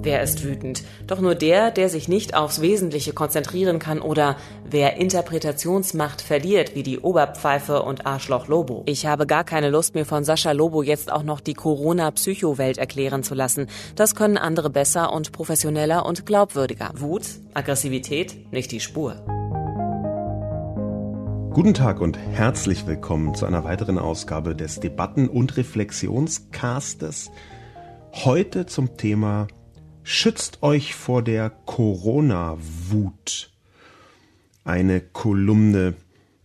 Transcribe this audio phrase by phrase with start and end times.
[0.00, 0.84] Wer ist wütend?
[1.08, 6.84] Doch nur der, der sich nicht aufs Wesentliche konzentrieren kann oder wer Interpretationsmacht verliert, wie
[6.84, 8.84] die Oberpfeife und Arschloch Lobo.
[8.86, 13.24] Ich habe gar keine Lust, mir von Sascha Lobo jetzt auch noch die Corona-Psycho-Welt erklären
[13.24, 13.66] zu lassen.
[13.96, 16.92] Das können andere besser und professioneller und glaubwürdiger.
[16.94, 19.16] Wut, Aggressivität, nicht die Spur.
[21.52, 27.32] Guten Tag und herzlich willkommen zu einer weiteren Ausgabe des Debatten- und Reflexionscastes.
[28.12, 29.48] Heute zum Thema
[30.10, 33.50] Schützt euch vor der Corona-Wut.
[34.64, 35.96] Eine Kolumne,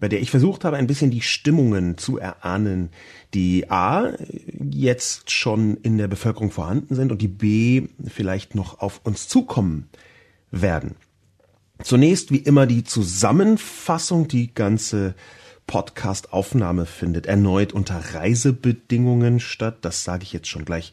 [0.02, 2.90] bei der ich versucht habe, ein bisschen die Stimmungen zu erahnen,
[3.34, 4.16] die A
[4.70, 9.88] jetzt schon in der Bevölkerung vorhanden sind und die B vielleicht noch auf uns zukommen
[10.52, 10.96] werden.
[11.82, 15.16] Zunächst wie immer die Zusammenfassung, die ganze
[15.68, 19.78] Podcast-Aufnahme findet erneut unter Reisebedingungen statt.
[19.84, 20.92] Das sage ich jetzt schon gleich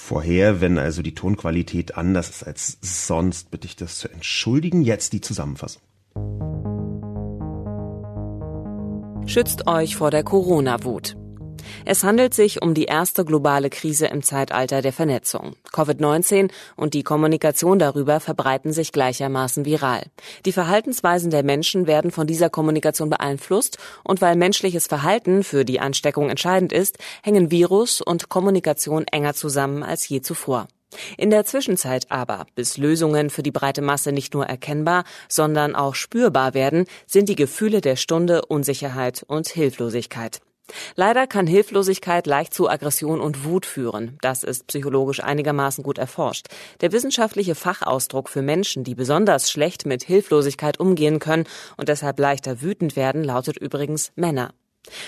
[0.00, 0.60] vorher.
[0.60, 4.82] Wenn also die Tonqualität anders ist als sonst, bitte ich das zu entschuldigen.
[4.82, 5.82] Jetzt die Zusammenfassung.
[9.26, 11.16] Schützt euch vor der Corona-Wut.
[11.84, 15.54] Es handelt sich um die erste globale Krise im Zeitalter der Vernetzung.
[15.72, 20.02] Covid-19 und die Kommunikation darüber verbreiten sich gleichermaßen viral.
[20.46, 25.80] Die Verhaltensweisen der Menschen werden von dieser Kommunikation beeinflusst und weil menschliches Verhalten für die
[25.80, 30.68] Ansteckung entscheidend ist, hängen Virus und Kommunikation enger zusammen als je zuvor.
[31.16, 35.94] In der Zwischenzeit aber, bis Lösungen für die breite Masse nicht nur erkennbar, sondern auch
[35.94, 40.40] spürbar werden, sind die Gefühle der Stunde Unsicherheit und Hilflosigkeit.
[40.96, 44.18] Leider kann Hilflosigkeit leicht zu Aggression und Wut führen.
[44.20, 46.46] Das ist psychologisch einigermaßen gut erforscht.
[46.80, 51.44] Der wissenschaftliche Fachausdruck für Menschen, die besonders schlecht mit Hilflosigkeit umgehen können
[51.76, 54.52] und deshalb leichter wütend werden, lautet übrigens Männer.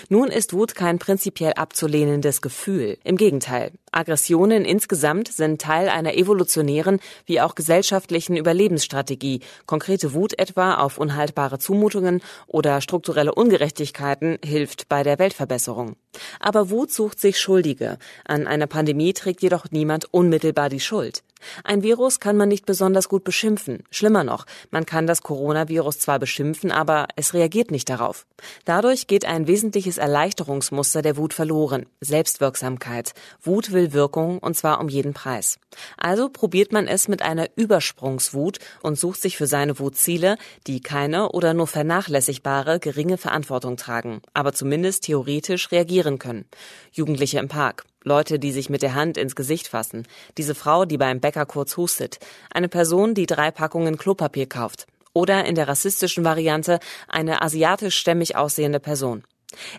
[0.09, 2.99] Nun ist Wut kein prinzipiell abzulehnendes Gefühl.
[3.05, 3.73] Im Gegenteil.
[3.93, 9.41] Aggressionen insgesamt sind Teil einer evolutionären wie auch gesellschaftlichen Überlebensstrategie.
[9.67, 15.97] Konkrete Wut etwa auf unhaltbare Zumutungen oder strukturelle Ungerechtigkeiten hilft bei der Weltverbesserung.
[16.41, 17.99] Aber Wut sucht sich Schuldige.
[18.25, 21.23] An einer Pandemie trägt jedoch niemand unmittelbar die Schuld.
[21.65, 23.83] Ein Virus kann man nicht besonders gut beschimpfen.
[23.91, 28.27] Schlimmer noch, man kann das Coronavirus zwar beschimpfen, aber es reagiert nicht darauf.
[28.65, 31.87] Dadurch geht ein wesentliches Erleichterungsmuster der Wut verloren.
[32.01, 33.15] Selbstwirksamkeit.
[33.43, 35.59] Wut will Wirkung und zwar um jeden Preis.
[35.97, 40.81] Also probiert man es mit einer Übersprungswut und sucht sich für seine Wut Ziele, die
[40.81, 46.45] keine oder nur vernachlässigbare geringe Verantwortung tragen, aber zumindest theoretisch reagieren können.
[46.93, 47.85] Jugendliche im Park.
[48.05, 50.07] Leute, die sich mit der Hand ins Gesicht fassen,
[50.39, 52.19] diese Frau, die beim Bäcker kurz hustet,
[52.53, 58.81] eine Person, die drei Packungen Klopapier kauft, oder in der rassistischen Variante eine asiatisch-stämmig aussehende
[58.81, 59.25] Person.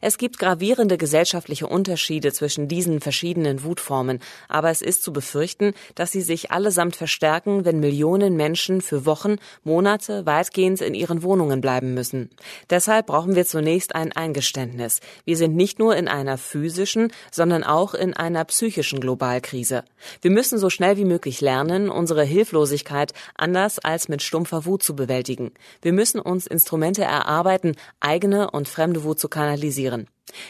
[0.02, 6.12] Es gibt gravierende gesellschaftliche Unterschiede zwischen diesen verschiedenen Wutformen, aber es ist zu befürchten, dass
[6.12, 11.94] sie sich allesamt verstärken, wenn Millionen Menschen für Wochen, Monate weitgehend in ihren Wohnungen bleiben
[11.94, 12.30] müssen.
[12.70, 15.00] Deshalb brauchen wir zunächst ein Eingeständnis.
[15.26, 19.84] Wir sind nicht nur in einer physischen, sondern auch in einer psychischen Globalkrise.
[20.22, 24.96] Wir müssen so schnell wie möglich lernen, unsere Hilflosigkeit anders als mit stumpfer Wut zu
[24.96, 25.52] bewältigen.
[25.82, 30.08] Wir müssen uns Instrumente erarbeiten, eigene und fremde Wut zu kanalisieren sensibilisieren.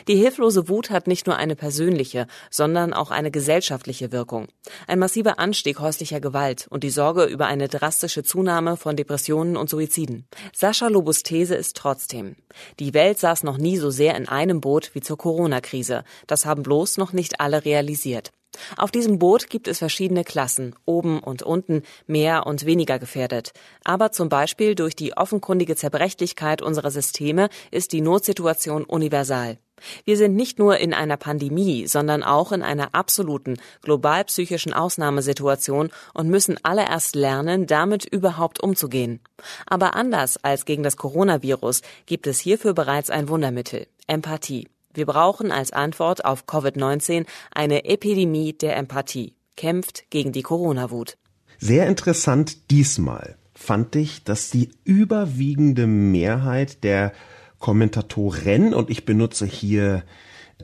[0.07, 4.47] Die hilflose Wut hat nicht nur eine persönliche, sondern auch eine gesellschaftliche Wirkung.
[4.87, 9.69] Ein massiver Anstieg häuslicher Gewalt und die Sorge über eine drastische Zunahme von Depressionen und
[9.69, 10.25] Suiziden.
[10.55, 12.35] Sascha Lobos These ist trotzdem,
[12.79, 16.03] die Welt saß noch nie so sehr in einem Boot wie zur Corona-Krise.
[16.27, 18.31] Das haben bloß noch nicht alle realisiert.
[18.77, 23.51] Auf diesem Boot gibt es verschiedene Klassen, oben und unten, mehr und weniger gefährdet.
[23.83, 29.57] Aber zum Beispiel durch die offenkundige Zerbrechlichkeit unserer Systeme ist die Notsituation universal.
[30.05, 35.89] Wir sind nicht nur in einer Pandemie, sondern auch in einer absoluten, global psychischen Ausnahmesituation
[36.13, 39.19] und müssen alle erst lernen, damit überhaupt umzugehen.
[39.65, 44.67] Aber anders als gegen das Coronavirus gibt es hierfür bereits ein Wundermittel, Empathie.
[44.93, 49.33] Wir brauchen als Antwort auf Covid-19 eine Epidemie der Empathie.
[49.55, 51.17] Kämpft gegen die Corona-Wut.
[51.59, 57.13] Sehr interessant diesmal fand ich, dass die überwiegende Mehrheit der
[57.59, 60.03] Kommentatoren, und ich benutze hier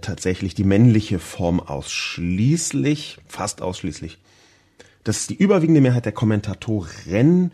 [0.02, 4.20] tatsächlich die männliche Form ausschließlich, fast ausschließlich,
[5.04, 7.52] dass die überwiegende Mehrheit der Kommentatoren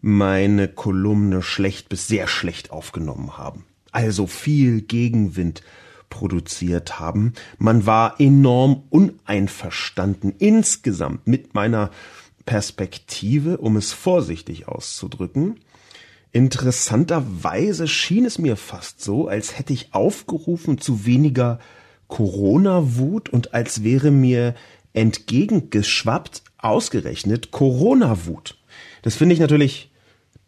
[0.00, 3.64] meine Kolumne schlecht bis sehr schlecht aufgenommen haben.
[3.90, 5.62] Also viel Gegenwind
[6.10, 7.32] produziert haben.
[7.58, 11.90] Man war enorm uneinverstanden insgesamt mit meiner
[12.46, 15.60] Perspektive, um es vorsichtig auszudrücken.
[16.32, 21.58] Interessanterweise schien es mir fast so, als hätte ich aufgerufen zu weniger
[22.06, 24.54] Corona-Wut und als wäre mir
[24.92, 28.56] entgegengeschwappt ausgerechnet Corona-Wut.
[29.02, 29.87] Das finde ich natürlich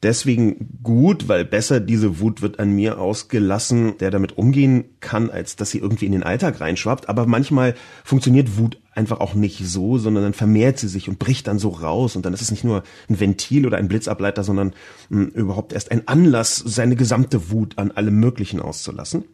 [0.03, 5.57] deswegen gut, weil besser diese Wut wird an mir ausgelassen, der damit umgehen kann, als
[5.57, 7.09] dass sie irgendwie in den Alltag reinschwappt.
[7.09, 7.75] Aber manchmal
[8.05, 11.69] funktioniert Wut einfach auch nicht so, sondern dann vermehrt sie sich und bricht dann so
[11.71, 14.73] raus und dann ist es nicht nur ein Ventil oder ein Blitzableiter, sondern
[15.11, 19.25] mh, hm, überhaupt erst ein Anlass, seine gesamte Wut an allem Möglichen auszulassen.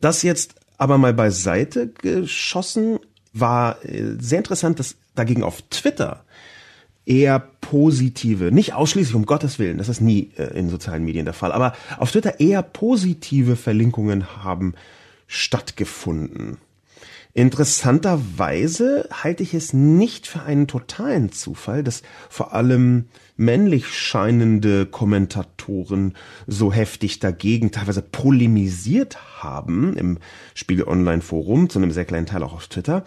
[0.00, 2.98] Das jetzt aber mal beiseite geschossen
[3.32, 6.25] war äh, sehr interessant, dass dagegen auf Twitter
[7.06, 11.34] eher positive, nicht ausschließlich um Gottes Willen, das ist nie äh, in sozialen Medien der
[11.34, 14.74] Fall, aber auf Twitter eher positive Verlinkungen haben
[15.26, 16.58] stattgefunden.
[17.32, 22.00] Interessanterweise halte ich es nicht für einen totalen Zufall, dass
[22.30, 26.14] vor allem männlich scheinende Kommentatoren
[26.46, 30.16] so heftig dagegen teilweise polemisiert haben im
[30.54, 33.04] Spiegel Online Forum, zu einem sehr kleinen Teil auch auf Twitter.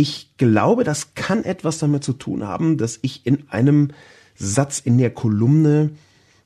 [0.00, 3.90] Ich glaube, das kann etwas damit zu tun haben, dass ich in einem
[4.36, 5.90] Satz in der Kolumne,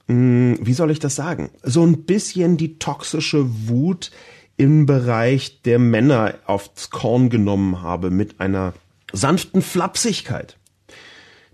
[0.07, 4.11] mh, hm, wie soll ich das sagen, so ein bisschen die toxische Wut
[4.57, 8.73] im Bereich der Männer aufs Korn genommen habe mit einer
[9.13, 10.57] sanften Flapsigkeit.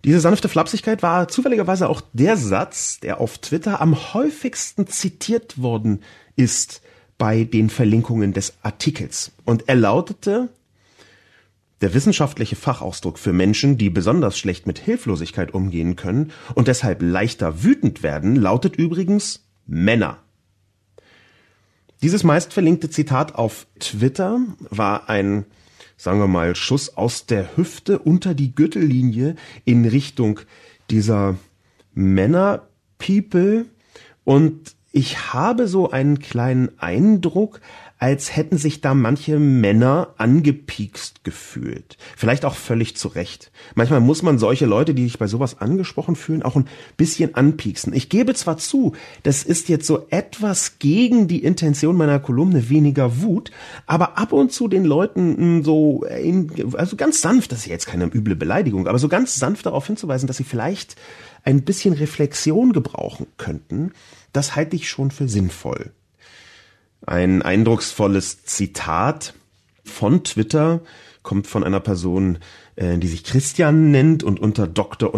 [0.05, 6.05] Diese sanfte Flapsigkeit war zufälligerweise auch der Satz, der auf Twitter am häufigsten zitiert worden
[6.37, 6.81] ist
[7.19, 9.33] bei den Verlinkungen des Artikels.
[9.45, 10.51] Und er lautete,
[11.81, 17.63] der wissenschaftliche Fachausdruck für Menschen, die besonders schlecht mit Hilflosigkeit umgehen können und deshalb leichter
[17.63, 20.19] wütend werden, lautet übrigens Männer.
[22.03, 24.41] Dieses meistverlinkte Zitat auf Twitter
[24.71, 25.45] war ein,
[25.97, 29.35] sagen wir mal, Schuss aus der Hüfte unter die Gürtellinie
[29.65, 30.41] in Richtung
[30.91, 31.37] dieser
[31.95, 33.67] Männer-People
[34.25, 37.61] und ich habe so einen kleinen Eindruck,
[37.99, 41.97] als hätten sich da manche Männer angepiekst gefühlt.
[42.17, 43.51] Vielleicht auch völlig zu Recht.
[43.75, 47.93] Manchmal muss man solche Leute, die sich bei sowas angesprochen fühlen, auch ein bisschen anpieksen.
[47.93, 53.21] Ich gebe zwar zu, das ist jetzt so etwas gegen die Intention meiner Kolumne, weniger
[53.21, 53.51] Wut,
[53.87, 56.05] aber ab und zu den Leuten hm, so,
[56.75, 60.29] also ganz sanft, das ist jetzt keine üble Beleidigung, aber so ganz sanft darauf hinzuweisen,
[60.29, 60.97] dass sie vielleicht
[61.45, 63.93] ein bisschen Reflexion gebrauchen könnten,
[64.33, 65.93] das halte ich schon für sinnvoll.
[67.07, 69.35] Ein eindrucksvolles Zitat
[69.85, 70.81] von Twitter
[71.23, 72.39] kommt von einer Person,
[72.77, 75.13] äh, die sich Christian nennt und unter Dr.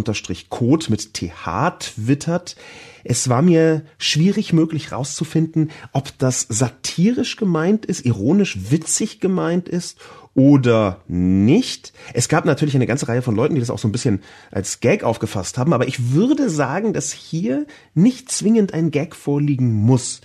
[0.49, 2.57] Code mit TH twittert.
[3.05, 9.99] Es war mir schwierig möglich herauszufinden, ob das satirisch gemeint ist, ironisch witzig gemeint ist
[10.35, 11.93] oder nicht.
[12.13, 14.81] Es gab natürlich eine ganze Reihe von Leuten, die das auch so ein bisschen als
[14.81, 20.21] Gag aufgefasst haben, aber ich würde sagen, dass hier nicht zwingend ein Gag vorliegen muss.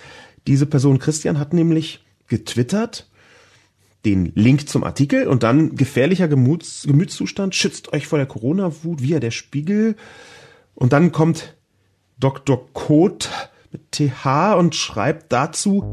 [0.48, 3.10] Diese Person Christian hat nämlich getwittert,
[4.06, 9.20] den Link zum Artikel und dann gefährlicher Gemüts Gemütszustand, schützt euch vor der Corona-Wut, via
[9.20, 9.96] der Spiegel.
[10.76, 11.56] Und dann kommt
[12.20, 12.68] Dr.
[12.74, 13.30] Kot
[13.72, 15.84] mit TH und schreibt dazu,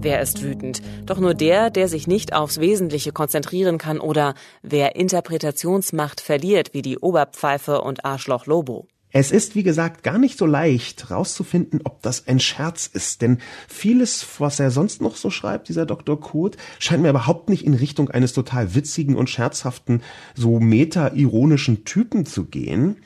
[0.00, 0.80] Wer ist wütend?
[1.06, 6.82] Doch nur der, der sich nicht aufs Wesentliche konzentrieren kann oder wer Interpretationsmacht verliert, wie
[6.82, 8.86] die Oberpfeife und Arschloch Lobo.
[9.10, 13.38] Es ist, wie gesagt, gar nicht so leicht rauszufinden, ob das ein Scherz ist, denn
[13.66, 16.20] vieles, was er sonst noch so schreibt, dieser Dr.
[16.20, 20.02] Kurt, scheint mir überhaupt nicht in Richtung eines total witzigen und scherzhaften,
[20.34, 22.96] so meta-ironischen Typen zu gehen.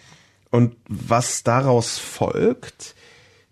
[0.51, 2.97] Und was daraus folgt,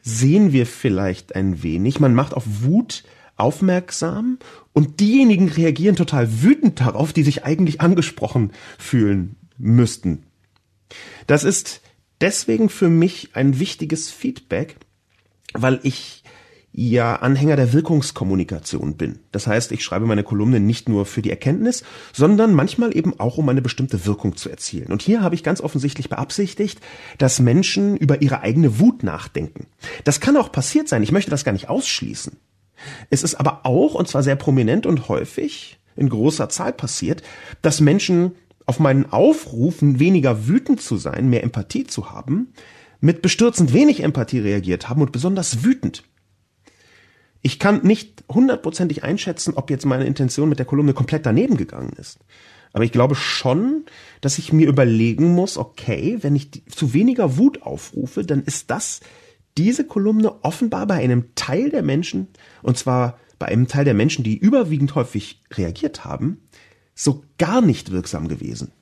[0.03, 2.01] sehen wir vielleicht ein wenig.
[2.01, 3.05] Man macht auf Wut
[3.37, 4.39] aufmerksam
[4.73, 10.25] und diejenigen reagieren total wütend darauf, die sich eigentlich angesprochen fühlen müssten.
[11.27, 11.81] Das ist
[12.21, 14.77] deswegen für mich ein wichtiges Feedback,
[15.55, 16.23] weil ich
[16.73, 19.19] ja Anhänger der Wirkungskommunikation bin.
[19.33, 23.39] Das heißt, ich schreibe meine Kolumne nicht nur für die Erkenntnis, sondern manchmal eben auch,
[23.39, 24.93] um eine bestimmte Wirkung zu erzielen.
[24.93, 26.81] Und hier habe ich ganz offensichtlich beabsichtigt,
[27.19, 29.67] dass Menschen über ihre eigene Wut nachdenken.
[30.05, 32.37] Das kann auch passiert sein, ich möchte das gar nicht ausschließen.
[33.11, 37.23] Es ist aber auch, und zwar sehr prominent und häufig, in großer Zahl passiert,
[37.63, 38.33] dass Menschen
[38.71, 42.53] auf meinen Aufrufen, weniger wütend zu sein, mehr Empathie zu haben,
[43.01, 46.05] mit bestürzend wenig Empathie reagiert haben und besonders wütend.
[47.43, 51.95] Ich kann nicht hundertprozentig einschätzen, ob jetzt meine Intention mit der Kolumne komplett daneben gegangen
[51.99, 52.21] ist.
[52.73, 53.87] Aber ich glaube schon,
[54.21, 59.01] dass ich mir überlegen muss, okay, wenn ich zu weniger Wut aufrufe, dann ist das
[59.59, 62.29] diese Kolumne offenbar bei einem Teil der Menschen,
[62.63, 66.43] und zwar bei einem Teil der Menschen, die überwiegend häufig reagiert haben,
[66.95, 68.73] so gar nicht wirksam gewesen.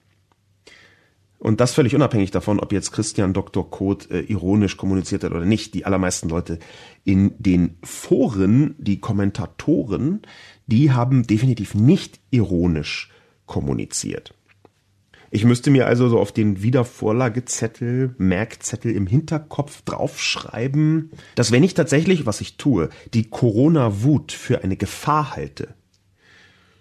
[1.38, 3.70] Und das völlig unabhängig davon, ob jetzt Christian Dr.
[3.70, 5.72] Koth äh, ironisch kommuniziert hat oder nicht.
[5.74, 6.58] Die allermeisten Leute
[7.04, 10.22] in den Foren, die Kommentatoren,
[10.66, 13.12] die haben definitiv nicht ironisch
[13.46, 14.34] kommuniziert.
[15.30, 21.74] Ich müsste mir also so auf den Wiedervorlagezettel, Merkzettel im Hinterkopf draufschreiben, dass wenn ich
[21.74, 25.74] tatsächlich, was ich tue, die Corona-Wut für eine Gefahr halte,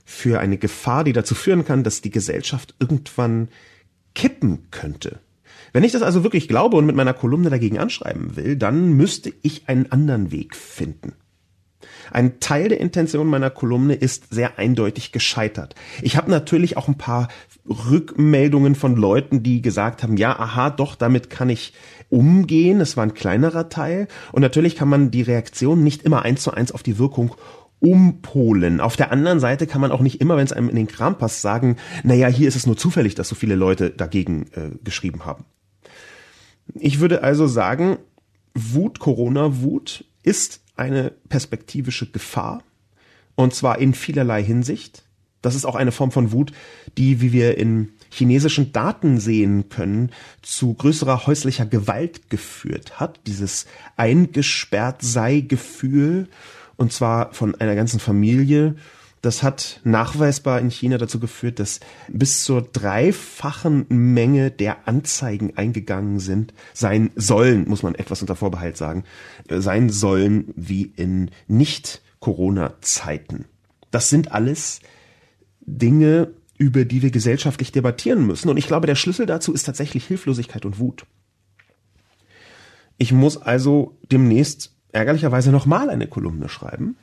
[0.09, 3.49] für eine Gefahr, die dazu führen kann, dass die Gesellschaft irgendwann
[4.15, 5.19] kippen könnte.
[5.73, 9.33] Wenn ich das also wirklich glaube und mit meiner Kolumne dagegen anschreiben will, dann müsste
[9.41, 11.11] ich einen anderen Weg finden.
[12.09, 15.75] Ein Teil der Intention meiner Kolumne ist sehr eindeutig gescheitert.
[16.01, 17.27] Ich habe natürlich auch ein paar
[17.67, 21.73] Rückmeldungen von Leuten, die gesagt haben, ja, aha, doch, damit kann ich
[22.09, 22.79] umgehen.
[22.79, 24.07] Es war ein kleinerer Teil.
[24.31, 27.35] Und natürlich kann man die Reaktion nicht immer eins zu eins auf die Wirkung
[27.79, 28.79] umpolen.
[28.79, 31.17] Auf der anderen Seite kann man auch nicht immer, wenn es einem in den Kram
[31.17, 35.25] passt, sagen, naja, hier ist es nur zufällig, dass so viele Leute dagegen äh, geschrieben
[35.25, 35.46] haben.
[36.74, 37.98] Ich würde also sagen,
[38.53, 42.63] Wut, Corona-Wut ist eine perspektivische Gefahr.
[43.36, 45.03] Und zwar in vielerlei Hinsicht.
[45.43, 46.51] Das ist auch eine Form von Wut,
[46.98, 53.19] die, wie wir in chinesischen Daten sehen können, zu größerer häuslicher Gewalt geführt hat.
[53.27, 56.29] Dieses eingesperrt sei Gefühl,
[56.77, 58.75] und zwar von einer ganzen Familie.
[59.22, 66.19] Das hat nachweisbar in China dazu geführt, dass bis zur dreifachen Menge der Anzeigen eingegangen
[66.19, 69.03] sind, sein sollen, muss man etwas unter Vorbehalt sagen,
[69.50, 73.46] sein sollen wie in Nicht-Corona-Zeiten.
[73.89, 74.81] Das sind alles
[75.62, 78.50] Dinge, über die wir gesellschaftlich debattieren müssen.
[78.50, 81.05] Und ich glaube, der Schlüssel dazu ist tatsächlich Hilflosigkeit und Wut.
[82.98, 86.98] Ich muss also demnächst ärgerlicherweise nochmal eine Kolumne schreiben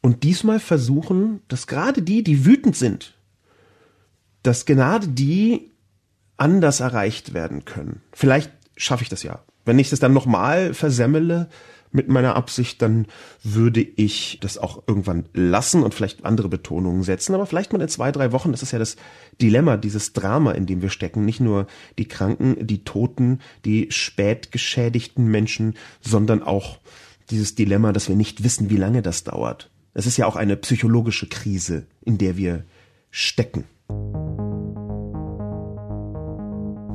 [0.00, 3.14] und diesmal versuchen, dass gerade die, die wütend sind,
[4.42, 5.70] dass gerade die
[6.36, 8.02] anders erreicht werden können.
[8.12, 9.40] Vielleicht schaffe ich das ja.
[9.64, 11.48] Wenn ich das dann nochmal versemmele,
[11.92, 13.06] mit meiner Absicht, dann
[13.42, 17.34] würde ich das auch irgendwann lassen und vielleicht andere Betonungen setzen.
[17.34, 18.96] Aber vielleicht mal in zwei, drei Wochen, das ist ja das
[19.40, 21.24] Dilemma, dieses Drama, in dem wir stecken.
[21.24, 21.66] Nicht nur
[21.98, 26.78] die Kranken, die Toten, die spät geschädigten Menschen, sondern auch
[27.30, 29.70] dieses Dilemma, dass wir nicht wissen, wie lange das dauert.
[29.94, 32.64] Es ist ja auch eine psychologische Krise, in der wir
[33.10, 33.64] stecken.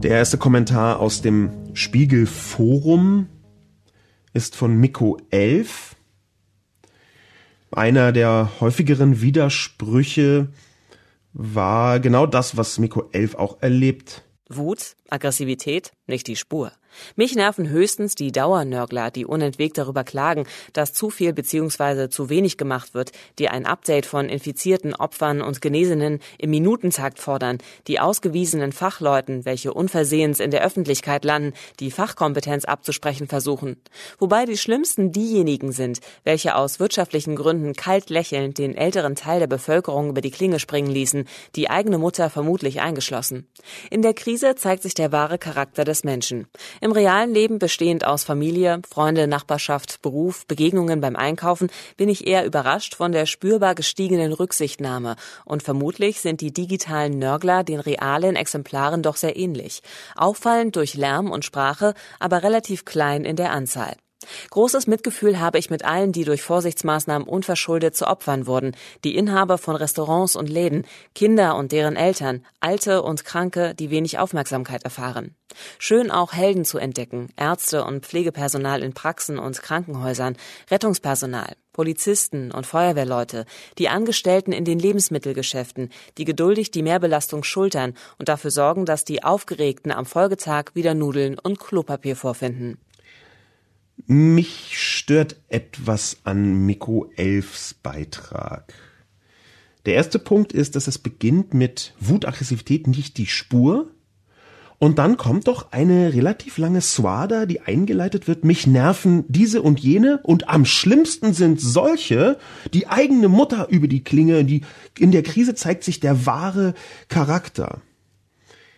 [0.03, 3.27] Der erste Kommentar aus dem Spiegel Forum
[4.37, 5.95] ist von Miko 11.
[7.71, 10.49] Einer der häufigeren Widersprüche
[11.33, 14.23] war genau das, was Miko 11 auch erlebt.
[14.47, 16.71] Wut, Aggressivität, nicht die Spur.
[17.15, 22.09] Mich nerven höchstens die Dauernörgler, die unentwegt darüber klagen, dass zu viel bzw.
[22.09, 27.57] zu wenig gemacht wird, die ein Update von infizierten Opfern und Genesenen im Minutentakt fordern,
[27.87, 33.77] die ausgewiesenen Fachleuten, welche unversehens in der Öffentlichkeit landen, die Fachkompetenz abzusprechen versuchen.
[34.19, 39.47] Wobei die schlimmsten diejenigen sind, welche aus wirtschaftlichen Gründen kalt lächelnd den älteren Teil der
[39.47, 41.25] Bevölkerung über die Klinge springen ließen,
[41.55, 43.47] die eigene Mutter vermutlich eingeschlossen.
[43.89, 46.47] In der Krise zeigt sich der wahre Charakter des Menschen.
[46.81, 52.45] Im realen Leben bestehend aus Familie, Freunde, Nachbarschaft, Beruf, Begegnungen beim Einkaufen bin ich eher
[52.45, 55.15] überrascht von der spürbar gestiegenen Rücksichtnahme
[55.45, 59.81] und vermutlich sind die digitalen Nörgler den realen Exemplaren doch sehr ähnlich.
[60.15, 63.95] Auffallend durch Lärm und Sprache, aber relativ klein in der Anzahl.
[64.49, 69.57] Großes Mitgefühl habe ich mit allen, die durch Vorsichtsmaßnahmen unverschuldet zu Opfern wurden, die Inhaber
[69.57, 75.35] von Restaurants und Läden, Kinder und deren Eltern, Alte und Kranke, die wenig Aufmerksamkeit erfahren.
[75.79, 80.35] Schön auch Helden zu entdecken, Ärzte und Pflegepersonal in Praxen und Krankenhäusern,
[80.69, 83.45] Rettungspersonal, Polizisten und Feuerwehrleute,
[83.77, 89.23] die Angestellten in den Lebensmittelgeschäften, die geduldig die Mehrbelastung schultern und dafür sorgen, dass die
[89.23, 92.79] Aufgeregten am Folgetag wieder Nudeln und Klopapier vorfinden.
[94.05, 98.73] Mich stört etwas an Miko Elfs Beitrag.
[99.85, 103.91] Der erste Punkt ist, dass es beginnt mit Wutaggressivität nicht die Spur.
[104.79, 108.45] Und dann kommt doch eine relativ lange Swada, die eingeleitet wird.
[108.45, 110.19] Mich nerven diese und jene.
[110.21, 112.37] Und am schlimmsten sind solche,
[112.73, 114.45] die eigene Mutter über die Klinge.
[114.45, 114.61] Die,
[114.99, 116.75] in der Krise zeigt sich der wahre
[117.07, 117.81] Charakter.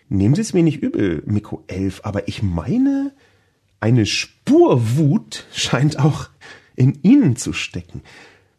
[0.07, 3.13] Nehmen Sie es mir nicht übel, Miko 11, aber ich meine,
[3.79, 6.29] eine Spur Wut scheint auch
[6.75, 8.01] in Ihnen zu stecken.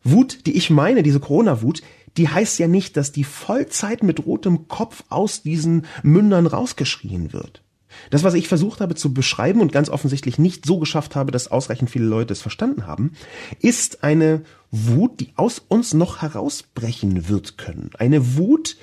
[0.03, 1.83] Wut, die ich meine, diese Corona-Wut,
[2.17, 7.63] die heißt ja nicht, dass die Vollzeit mit rotem Kopf aus diesen Mündern rausgeschrien wird.
[8.11, 11.49] Das, was ich versucht habe zu beschreiben und ganz offensichtlich nicht so geschafft habe, dass
[11.49, 13.13] ausreichend viele Leute es verstanden haben,
[13.61, 17.91] ist eine Wut, die aus uns noch herausbrechen wird können.
[17.99, 18.77] Eine Wut,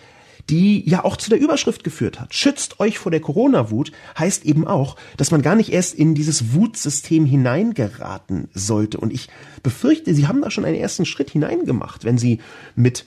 [0.50, 2.34] die ja auch zu der Überschrift geführt hat.
[2.34, 6.54] Schützt euch vor der Corona-Wut heißt eben auch, dass man gar nicht erst in dieses
[6.54, 9.00] Wutsystem hineingeraten sollte.
[9.00, 9.28] Und ich
[9.62, 12.40] befürchte, Sie haben da schon einen ersten Schritt hineingemacht, wenn Sie
[12.76, 13.06] mit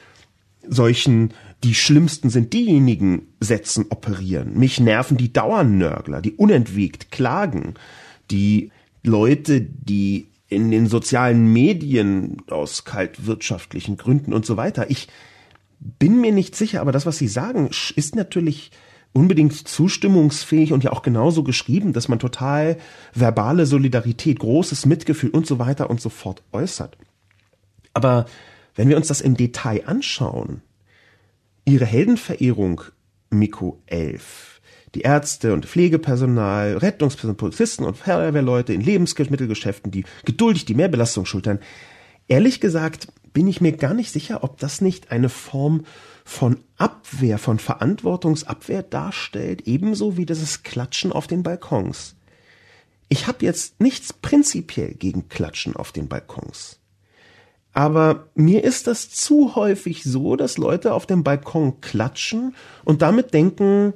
[0.69, 1.33] solchen
[1.65, 4.59] die schlimmsten sind diejenigen Sätzen operieren.
[4.59, 7.75] Mich nerven die Dauernörgler, die unentwegt klagen,
[8.31, 8.71] die
[9.03, 14.91] Leute, die in den sozialen Medien aus kaltwirtschaftlichen Gründen und so weiter.
[14.91, 15.09] Ich
[15.81, 18.71] bin mir nicht sicher, aber das, was Sie sagen, ist natürlich
[19.13, 22.77] unbedingt zustimmungsfähig und ja auch genauso geschrieben, dass man total
[23.15, 26.97] verbale Solidarität, großes Mitgefühl und so weiter und so fort äußert.
[27.93, 28.27] Aber
[28.77, 30.63] wenn wir uns das im Detail anschauen,
[31.65, 32.83] ihre Heldenverehrung
[33.31, 34.61] Miko 11,
[34.95, 41.59] die Ärzte und Pflegepersonal, Rettungspersonal, Polizisten und Feuerwehrleute in Lebensmittelgeschäften, die geduldig die Mehrbelastung schultern,
[42.29, 45.85] ehrlich gesagt bin ich mir gar nicht sicher, ob das nicht eine Form
[46.25, 52.17] von Abwehr, von Verantwortungsabwehr darstellt, ebenso wie das Klatschen auf den Balkons.
[53.09, 56.79] Ich habe jetzt nichts prinzipiell gegen Klatschen auf den Balkons.
[57.73, 63.33] Aber mir ist das zu häufig so, dass Leute auf dem Balkon klatschen und damit
[63.33, 63.95] denken,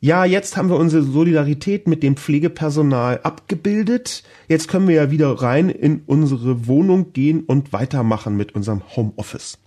[0.00, 4.22] ja, jetzt haben wir unsere Solidarität mit dem Pflegepersonal abgebildet.
[4.48, 9.58] Jetzt können wir ja wieder rein in unsere Wohnung gehen und weitermachen mit unserem Homeoffice.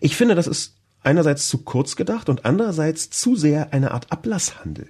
[0.00, 4.88] Ich finde, das ist einerseits zu kurz gedacht und andererseits zu sehr eine Art Ablasshandel.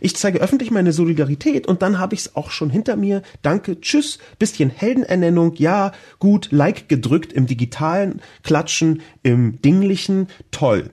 [0.00, 3.22] Ich zeige öffentlich meine Solidarität und dann habe ich es auch schon hinter mir.
[3.40, 10.90] Danke, tschüss, bisschen Heldenernennung, ja, gut, Like gedrückt im digitalen, Klatschen im dinglichen, toll.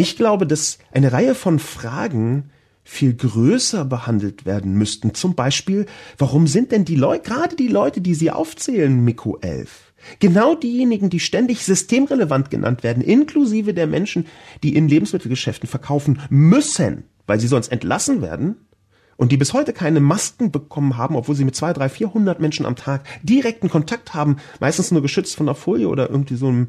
[0.00, 2.50] Ich glaube, dass eine Reihe von Fragen
[2.84, 5.12] viel größer behandelt werden müssten.
[5.12, 5.86] Zum Beispiel,
[6.16, 11.10] warum sind denn die Leute, gerade die Leute, die Sie aufzählen, Miko 11, genau diejenigen,
[11.10, 14.28] die ständig systemrelevant genannt werden, inklusive der Menschen,
[14.62, 18.54] die in Lebensmittelgeschäften verkaufen müssen, weil sie sonst entlassen werden,
[19.16, 22.64] und die bis heute keine Masken bekommen haben, obwohl sie mit zwei, drei, vierhundert Menschen
[22.66, 26.68] am Tag direkten Kontakt haben, meistens nur geschützt von der Folie oder irgendwie so einem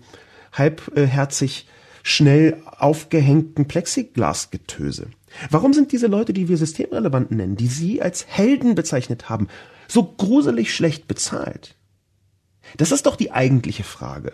[0.51, 1.67] halbherzig
[2.03, 5.07] schnell aufgehängten Plexiglasgetöse.
[5.49, 9.47] Warum sind diese Leute, die wir systemrelevant nennen, die Sie als Helden bezeichnet haben,
[9.88, 11.75] so gruselig schlecht bezahlt?
[12.77, 14.33] Das ist doch die eigentliche Frage.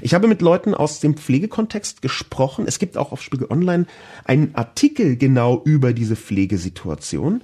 [0.00, 2.66] Ich habe mit Leuten aus dem Pflegekontext gesprochen.
[2.66, 3.86] Es gibt auch auf Spiegel Online
[4.24, 7.42] einen Artikel genau über diese Pflegesituation.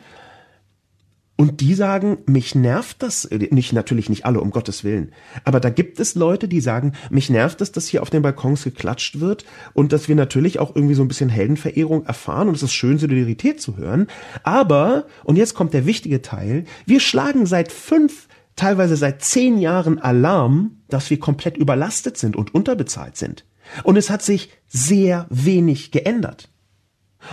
[1.40, 5.12] Und die sagen, mich nervt das, äh, nicht, natürlich nicht alle, um Gottes Willen.
[5.44, 8.64] Aber da gibt es Leute, die sagen, mich nervt es, dass hier auf den Balkons
[8.64, 12.64] geklatscht wird und dass wir natürlich auch irgendwie so ein bisschen Heldenverehrung erfahren und es
[12.64, 14.09] ist schön, Solidarität zu hören.
[14.42, 20.01] Aber, und jetzt kommt der wichtige Teil, wir schlagen seit fünf, teilweise seit zehn Jahren
[20.01, 23.44] Alarm, dass wir komplett überlastet sind und unterbezahlt sind.
[23.85, 26.48] Und es hat sich sehr wenig geändert.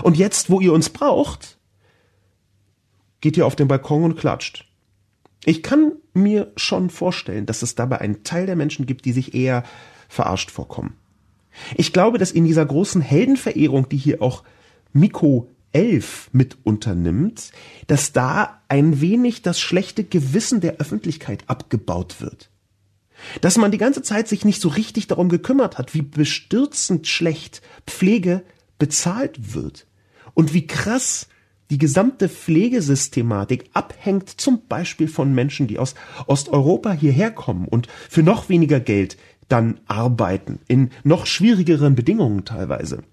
[0.03, 1.57] Und jetzt, wo ihr uns braucht,
[3.25, 4.67] geht ihr auf den Balkon und klatscht.
[5.45, 9.33] Ich kann mir schon vorstellen, dass es dabei einen Teil der Menschen gibt, die sich
[9.33, 9.63] eher
[10.09, 10.93] verarscht vorkommen.
[11.75, 14.43] Ich glaube, dass in dieser großen Heldenverehrung, die hier auch
[14.93, 17.51] Miko 11 mit unternimmt,
[17.87, 22.51] dass da ein wenig das schlechte Gewissen der Öffentlichkeit abgebaut wird.
[23.41, 27.63] Dass man die ganze Zeit sich nicht so richtig darum gekümmert hat, wie bestürzend schlecht
[27.87, 28.43] Pflege
[28.77, 29.87] bezahlt wird
[30.35, 31.27] und wie krass
[31.69, 35.95] die gesamte Pflegesystematik abhängt zum Beispiel von Menschen, die aus
[36.27, 43.03] Osteuropa hierher kommen und für noch weniger Geld dann arbeiten, in noch schwierigeren Bedingungen teilweise.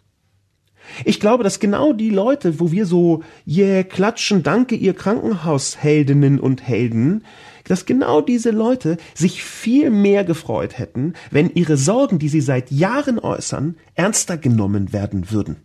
[1.04, 6.66] Ich glaube, dass genau die Leute, wo wir so, yeah, klatschen, danke ihr Krankenhausheldinnen und
[6.66, 7.24] Helden,
[7.64, 12.70] dass genau diese Leute sich viel mehr gefreut hätten, wenn ihre Sorgen, die sie seit
[12.70, 15.56] Jahren äußern, ernster genommen werden würden.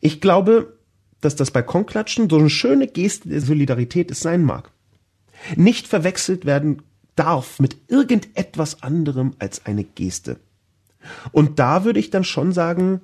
[0.00, 0.73] Ich glaube,
[1.24, 4.70] dass das Balkonklatschen so eine schöne Geste der Solidarität es sein mag.
[5.56, 6.82] Nicht verwechselt werden
[7.16, 10.38] darf mit irgendetwas anderem als eine Geste.
[11.32, 13.00] Und da würde ich dann schon sagen,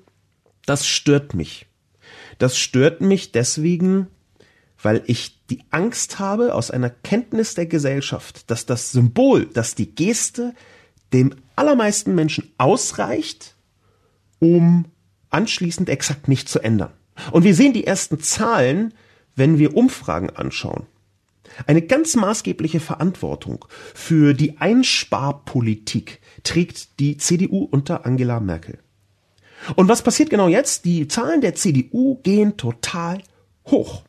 [0.66, 1.66] das stört mich.
[2.38, 4.06] Das stört mich deswegen,
[4.82, 9.94] weil ich die Angst habe aus einer Kenntnis der Gesellschaft, dass das Symbol, dass die
[9.94, 10.54] Geste
[11.12, 13.54] dem allermeisten Menschen ausreicht,
[14.38, 14.86] um
[15.28, 16.92] anschließend exakt nicht zu ändern.
[17.32, 18.94] Und wir sehen die ersten Zahlen,
[19.36, 20.86] wenn wir Umfragen anschauen.
[21.66, 28.78] Eine ganz maßgebliche Verantwortung für die Einsparpolitik trägt die CDU unter Angela Merkel.
[29.76, 30.84] Und was passiert genau jetzt?
[30.84, 33.22] Die Zahlen der CDU gehen total
[33.66, 34.04] hoch.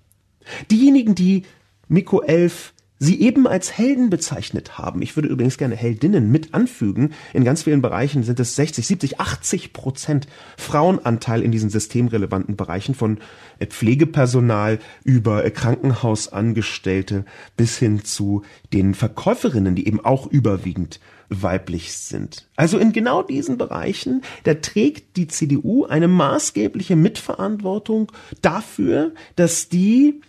[0.70, 1.44] Diejenigen, die
[1.88, 5.02] Miko 11 sie eben als Helden bezeichnet haben.
[5.02, 7.14] Ich würde übrigens gerne Heldinnen mit anfügen.
[7.34, 12.94] In ganz vielen Bereichen sind es 60, 70, 80 Prozent Frauenanteil in diesen systemrelevanten Bereichen
[12.94, 13.18] von
[13.58, 17.26] äh, Pflegepersonal über äh, Krankenhausangestellte
[17.58, 21.00] bis hin zu den Verkäuferinnen, die eben auch überwiegend
[21.32, 22.50] weiblich sind.
[22.56, 28.12] Also in genau diesen Bereichen, da trägt die CDU eine maßgebliche Mitverantwortung
[28.42, 30.22] dafür, dass die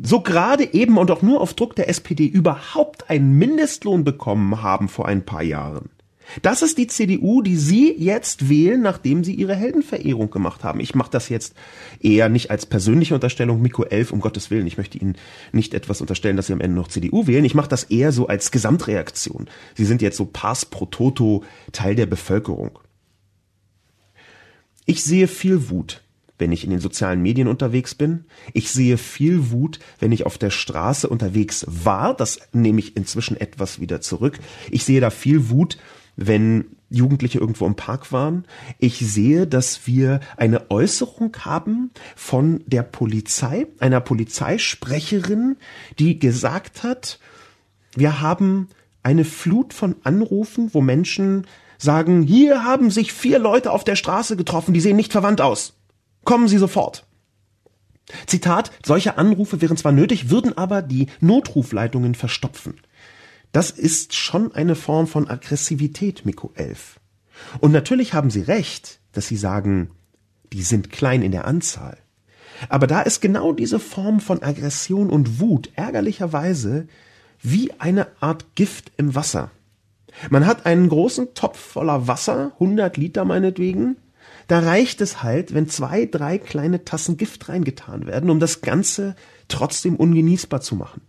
[0.00, 4.88] so gerade eben und auch nur auf Druck der SPD überhaupt einen Mindestlohn bekommen haben
[4.88, 5.90] vor ein paar Jahren.
[6.42, 10.80] Das ist die CDU, die Sie jetzt wählen, nachdem Sie Ihre Heldenverehrung gemacht haben.
[10.80, 11.54] Ich mache das jetzt
[12.00, 14.66] eher nicht als persönliche Unterstellung, Miko 11, um Gottes Willen.
[14.66, 15.16] Ich möchte Ihnen
[15.52, 17.44] nicht etwas unterstellen, dass Sie am Ende noch CDU wählen.
[17.44, 19.46] Ich mache das eher so als Gesamtreaktion.
[19.74, 22.78] Sie sind jetzt so pass pro toto Teil der Bevölkerung.
[24.84, 26.02] Ich sehe viel Wut
[26.38, 28.24] wenn ich in den sozialen Medien unterwegs bin.
[28.52, 32.14] Ich sehe viel Wut, wenn ich auf der Straße unterwegs war.
[32.14, 34.38] Das nehme ich inzwischen etwas wieder zurück.
[34.70, 35.78] Ich sehe da viel Wut,
[36.16, 38.44] wenn Jugendliche irgendwo im Park waren.
[38.78, 45.56] Ich sehe, dass wir eine Äußerung haben von der Polizei, einer Polizeisprecherin,
[45.98, 47.18] die gesagt hat,
[47.96, 48.68] wir haben
[49.02, 51.46] eine Flut von Anrufen, wo Menschen
[51.78, 55.75] sagen, hier haben sich vier Leute auf der Straße getroffen, die sehen nicht verwandt aus.
[56.26, 57.06] Kommen Sie sofort.
[58.26, 62.80] Zitat, solche Anrufe wären zwar nötig, würden aber die Notrufleitungen verstopfen.
[63.52, 67.00] Das ist schon eine Form von Aggressivität, Miko 11.
[67.60, 69.92] Und natürlich haben Sie recht, dass Sie sagen,
[70.52, 71.96] die sind klein in der Anzahl.
[72.68, 76.88] Aber da ist genau diese Form von Aggression und Wut ärgerlicherweise
[77.40, 79.52] wie eine Art Gift im Wasser.
[80.30, 83.96] Man hat einen großen Topf voller Wasser, 100 Liter meinetwegen,
[84.46, 89.16] da reicht es halt, wenn zwei, drei kleine Tassen Gift reingetan werden, um das Ganze
[89.48, 91.02] trotzdem ungenießbar zu machen.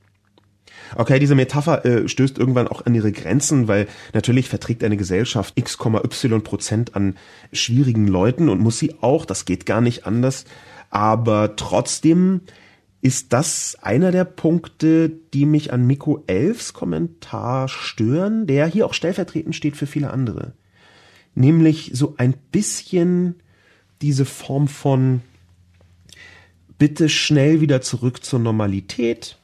[0.96, 5.54] Okay, diese Metapher äh, stößt irgendwann auch an ihre Grenzen, weil natürlich verträgt eine Gesellschaft
[5.58, 7.18] x,y Prozent an
[7.52, 10.46] schwierigen Leuten und muss sie auch, das geht gar nicht anders.
[10.90, 12.42] Aber trotzdem
[13.02, 18.94] ist das einer der Punkte, die mich an Miko Elfs Kommentar stören, der hier auch
[18.94, 20.54] stellvertretend steht für viele andere
[21.38, 23.36] nämlich so ein bisschen
[24.02, 25.22] diese Form von
[26.78, 29.38] bitte schnell wieder zurück zur Normalität.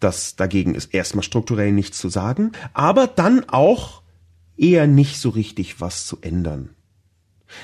[0.00, 4.02] Das dagegen ist erstmal strukturell nichts zu sagen, aber dann auch
[4.56, 6.70] eher nicht so richtig was zu ändern.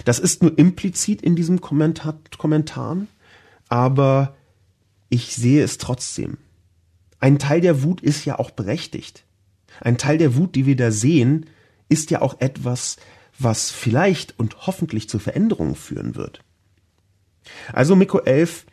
[0.05, 3.09] Das ist nur implizit in diesem Kommentar, Kommentaren,
[3.69, 4.37] aber
[5.09, 6.39] ich sehe es trotzdem.
[7.19, 9.25] Ein Teil der Wut ist ja auch berechtigt.
[9.81, 11.47] Ein Teil der Wut, die wir da sehen,
[11.89, 12.97] ist ja auch etwas,
[13.43, 16.41] was vielleicht und hoffentlich zu Veränderungen führen wird.
[17.73, 18.67] Also Miko 11,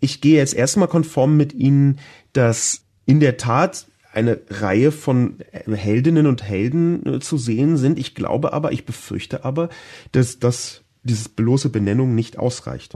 [0.00, 1.98] ich gehe jetzt erstmal konform mit Ihnen,
[2.32, 7.98] dass in der Tat eine Reihe von Heldinnen und Helden äh, zu sehen sind.
[7.98, 9.68] Ich glaube aber, ich befürchte aber,
[10.12, 12.94] dass das dieses bloße Benennung nicht ausreicht.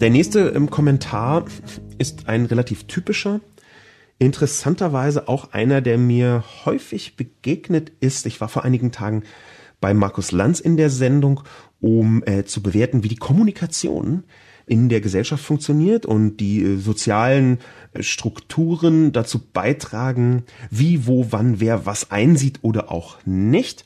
[0.00, 1.44] Der nächste im Kommentar
[1.98, 3.40] ist ein relativ typischer
[4.18, 8.26] interessanterweise auch einer, der mir häufig begegnet ist.
[8.26, 9.22] Ich war vor einigen Tagen
[9.80, 11.40] bei Markus Lanz in der Sendung,
[11.80, 14.24] um äh, zu bewerten, wie die Kommunikation
[14.66, 17.58] in der Gesellschaft funktioniert und die äh, sozialen
[17.92, 23.84] äh, Strukturen dazu beitragen, wie, wo, wann, wer was einsieht oder auch nicht.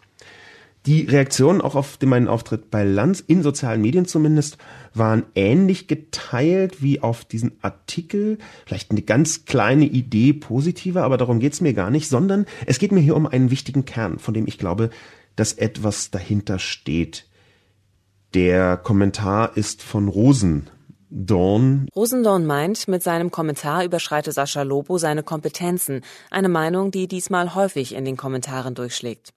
[0.87, 4.59] Die Reaktionen auch auf meinen Auftritt bei Lanz, in sozialen Medien zumindest,
[4.95, 8.39] waren ähnlich geteilt wie auf diesen Artikel.
[8.67, 12.91] Vielleicht eine ganz kleine Idee positiver, aber darum geht's mir gar nicht, sondern es geht
[12.91, 14.91] mir hier um einen wichtigen Kern, von dem ich glaube,
[15.37, 17.27] dass etwas dahinter steht.
[18.35, 21.87] Der Kommentar ist von Rosendorn.
[21.95, 27.95] Rosendorn meint, mit seinem Kommentar überschreite Sascha Lobo seine Kompetenzen, eine Meinung, die diesmal häufig
[27.95, 29.33] in den Kommentaren durchschlägt.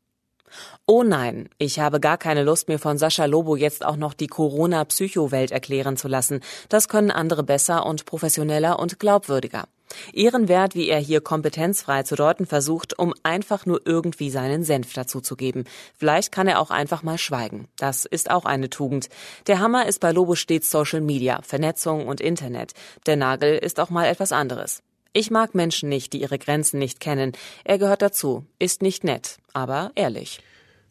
[0.85, 4.27] Oh nein, ich habe gar keine Lust, mir von Sascha Lobo jetzt auch noch die
[4.27, 6.41] Corona-Psycho-Welt erklären zu lassen.
[6.69, 9.65] Das können andere besser und professioneller und glaubwürdiger.
[10.13, 15.65] Ehrenwert, wie er hier kompetenzfrei zu deuten versucht, um einfach nur irgendwie seinen Senf dazuzugeben.
[15.97, 17.67] Vielleicht kann er auch einfach mal schweigen.
[17.77, 19.09] Das ist auch eine Tugend.
[19.47, 22.73] Der Hammer ist bei Lobo stets Social Media, Vernetzung und Internet.
[23.05, 24.81] Der Nagel ist auch mal etwas anderes.
[25.17, 27.31] Ich mag Menschen nicht, die ihre Grenzen nicht kennen.
[27.63, 30.41] Er gehört dazu, ist nicht nett, aber ehrlich.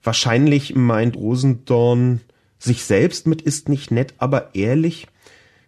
[0.02, 2.22] Wahrscheinlich meint Rosendorn
[2.58, 5.08] sich selbst mit ist nicht nett, aber ehrlich.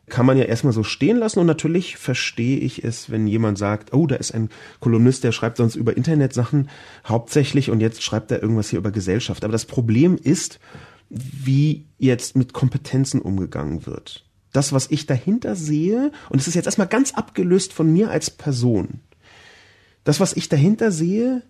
[0.09, 3.93] kann man ja erstmal so stehen lassen und natürlich verstehe ich es, wenn jemand sagt,
[3.93, 4.49] oh, da ist ein
[4.81, 6.71] Kolumnist, der schreibt sonst über Internetsachen
[7.07, 9.45] hauptsächlich und jetzt schreibt er irgendwas hier über Gesellschaft.
[9.45, 10.61] Aber das Problem ist,
[11.11, 14.26] wie jetzt mit Kompetenzen umgegangen wird.
[14.57, 18.31] Das, was ich dahinter sehe, und es ist jetzt erstmal ganz abgelöst von mir als
[18.31, 19.01] Person.
[20.03, 21.43] Das, was ich dahinter sehe,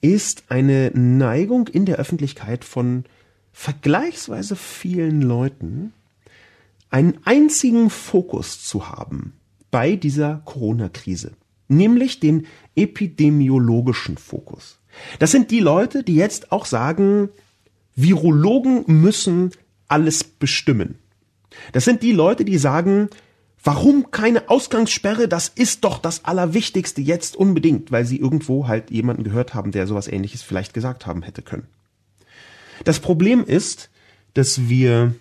[0.00, 3.04] ist eine Neigung in der Öffentlichkeit von
[3.52, 5.92] vergleichsweise vielen Leuten,
[6.90, 9.34] einen einzigen Fokus zu haben
[9.70, 11.34] bei dieser Corona-Krise,
[11.68, 14.80] nämlich den epidemiologischen Fokus.
[15.20, 17.28] Das sind die Leute, die jetzt auch sagen,
[17.94, 19.52] Virologen müssen
[19.86, 20.98] alles bestimmen.
[21.72, 23.08] Das sind die Leute, die sagen,
[23.62, 29.24] warum keine Ausgangssperre, das ist doch das Allerwichtigste jetzt unbedingt, weil sie irgendwo halt jemanden
[29.24, 31.66] gehört haben, der sowas ähnliches vielleicht gesagt haben hätte können.
[32.84, 33.90] Das Problem ist,
[34.34, 35.14] dass wir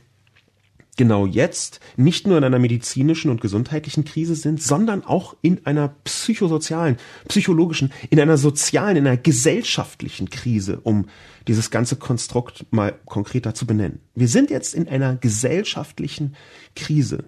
[0.98, 5.90] genau jetzt nicht nur in einer medizinischen und gesundheitlichen Krise sind, sondern auch in einer
[6.04, 11.06] psychosozialen, psychologischen, in einer sozialen, in einer gesellschaftlichen Krise, um
[11.48, 14.00] dieses ganze Konstrukt mal konkreter zu benennen.
[14.16, 16.36] Wir sind jetzt in einer gesellschaftlichen
[16.76, 17.24] Krise.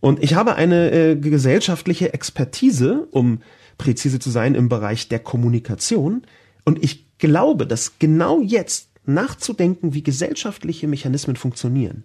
[0.00, 3.40] Und ich habe eine äh, gesellschaftliche Expertise, um
[3.78, 6.22] präzise zu sein, im Bereich der Kommunikation.
[6.64, 12.04] Und ich glaube, dass genau jetzt nachzudenken, wie gesellschaftliche Mechanismen funktionieren,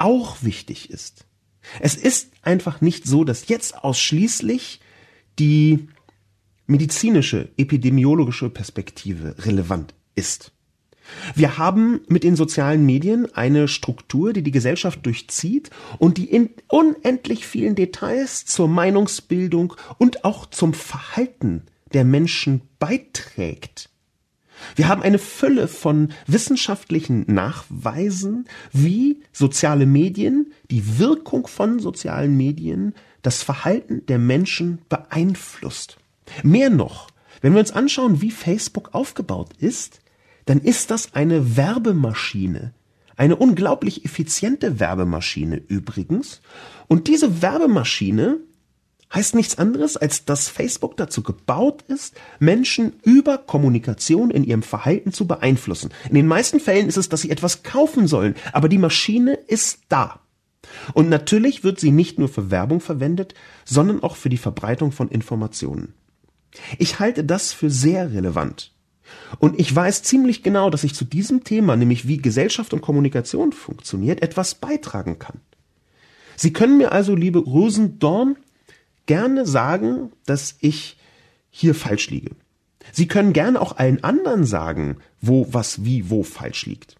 [0.00, 1.26] auch wichtig ist.
[1.78, 4.80] Es ist einfach nicht so, dass jetzt ausschließlich
[5.38, 5.88] die
[6.66, 10.52] medizinische, epidemiologische Perspektive relevant ist.
[11.34, 16.50] Wir haben mit den sozialen Medien eine Struktur, die die Gesellschaft durchzieht und die in
[16.68, 23.89] unendlich vielen Details zur Meinungsbildung und auch zum Verhalten der Menschen beiträgt.
[24.76, 32.94] Wir haben eine Fülle von wissenschaftlichen Nachweisen, wie soziale Medien, die Wirkung von sozialen Medien
[33.22, 35.98] das Verhalten der Menschen beeinflusst.
[36.42, 37.08] Mehr noch,
[37.40, 40.00] wenn wir uns anschauen, wie Facebook aufgebaut ist,
[40.46, 42.72] dann ist das eine Werbemaschine.
[43.16, 46.40] Eine unglaublich effiziente Werbemaschine übrigens.
[46.88, 48.38] Und diese Werbemaschine
[49.12, 55.12] heißt nichts anderes, als dass Facebook dazu gebaut ist, Menschen über Kommunikation in ihrem Verhalten
[55.12, 55.90] zu beeinflussen.
[56.08, 59.80] In den meisten Fällen ist es, dass sie etwas kaufen sollen, aber die Maschine ist
[59.88, 60.20] da.
[60.94, 65.08] Und natürlich wird sie nicht nur für Werbung verwendet, sondern auch für die Verbreitung von
[65.08, 65.94] Informationen.
[66.78, 68.72] Ich halte das für sehr relevant.
[69.38, 73.52] Und ich weiß ziemlich genau, dass ich zu diesem Thema, nämlich wie Gesellschaft und Kommunikation
[73.52, 75.40] funktioniert, etwas beitragen kann.
[76.36, 78.36] Sie können mir also, liebe Rosendorn,
[79.06, 80.98] gerne sagen, dass ich
[81.50, 82.30] hier falsch liege.
[82.92, 86.96] Sie können gerne auch allen anderen sagen, wo was wie wo falsch liegt.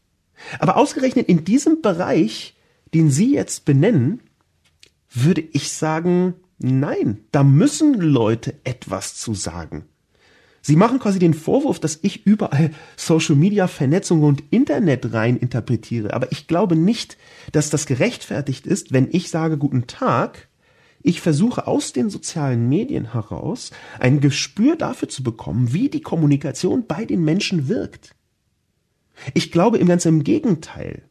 [0.58, 2.56] Aber ausgerechnet in diesem Bereich,
[2.94, 4.20] den Sie jetzt benennen,
[5.10, 9.84] würde ich sagen, nein, da müssen Leute etwas zu sagen.
[10.62, 16.12] Sie machen quasi den Vorwurf, dass ich überall Social Media Vernetzung und Internet rein interpretiere.
[16.12, 17.16] Aber ich glaube nicht,
[17.52, 20.48] dass das gerechtfertigt ist, wenn ich sage Guten Tag
[21.02, 26.86] ich versuche aus den sozialen Medien heraus ein Gespür dafür zu bekommen, wie die Kommunikation
[26.86, 28.14] bei den Menschen wirkt.
[29.34, 31.02] Ich glaube im ganz im Gegenteil.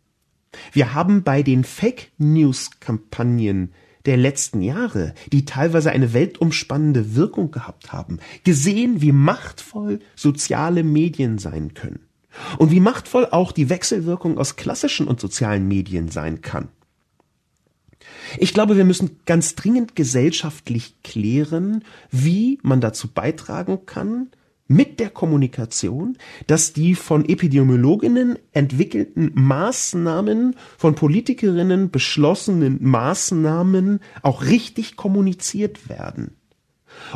[0.71, 3.71] Wir haben bei den Fake News Kampagnen
[4.05, 11.37] der letzten Jahre, die teilweise eine weltumspannende Wirkung gehabt haben, gesehen, wie machtvoll soziale Medien
[11.37, 11.99] sein können.
[12.57, 16.69] Und wie machtvoll auch die Wechselwirkung aus klassischen und sozialen Medien sein kann.
[18.37, 24.29] Ich glaube, wir müssen ganz dringend gesellschaftlich klären, wie man dazu beitragen kann,
[24.71, 34.95] mit der Kommunikation, dass die von Epidemiologinnen entwickelten Maßnahmen, von Politikerinnen beschlossenen Maßnahmen auch richtig
[34.95, 36.35] kommuniziert werden.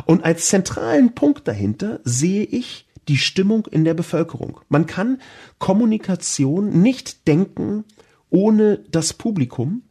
[0.04, 4.60] Und als zentralen Punkt dahinter sehe ich die Stimmung in der Bevölkerung.
[4.68, 5.20] Man kann
[5.58, 7.84] Kommunikation nicht denken
[8.30, 9.82] ohne das Publikum,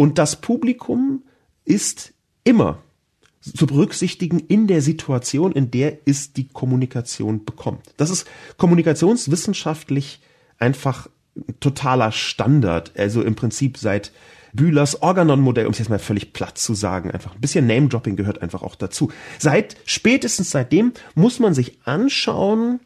[0.00, 1.24] und das Publikum
[1.66, 2.78] ist immer
[3.42, 7.92] zu berücksichtigen in der Situation, in der es die Kommunikation bekommt.
[7.98, 10.22] Das ist kommunikationswissenschaftlich
[10.58, 11.10] einfach
[11.60, 12.92] totaler Standard.
[12.96, 14.10] Also im Prinzip seit
[14.54, 18.40] Bühlers Organon-Modell, um es jetzt mal völlig platt zu sagen, einfach ein bisschen Name-Dropping gehört
[18.40, 19.12] einfach auch dazu.
[19.38, 22.80] Seit, spätestens seitdem muss man sich anschauen,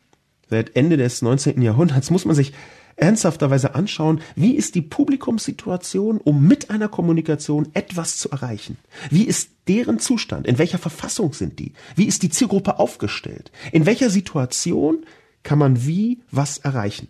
[0.51, 1.63] seit Ende des 19.
[1.63, 2.55] Jahrhunderts muss man sich
[2.97, 8.77] ernsthafterweise anschauen, wie ist die Publikumssituation, um mit einer Kommunikation etwas zu erreichen?
[9.11, 10.47] Wie ist deren Zustand?
[10.47, 11.73] In welcher Verfassung sind die?
[11.97, 13.51] Wie ist die Zielgruppe aufgestellt?
[13.73, 15.05] In welcher Situation
[15.43, 17.09] kann man wie was erreichen?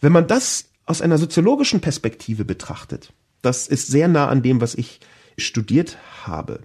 [0.00, 3.12] Wenn man das aus einer soziologischen Perspektive betrachtet,
[3.42, 5.00] Das ist sehr nah an dem, was ich
[5.36, 6.60] studiert habe.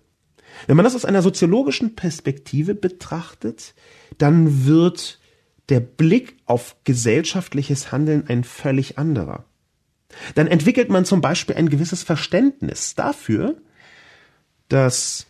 [0.67, 3.73] Wenn man das aus einer soziologischen Perspektive betrachtet,
[4.17, 5.19] dann wird
[5.69, 9.45] der Blick auf gesellschaftliches Handeln ein völlig anderer.
[10.36, 13.56] Dann entwickelt man zum Beispiel ein gewisses Verständnis dafür,
[14.67, 15.28] dass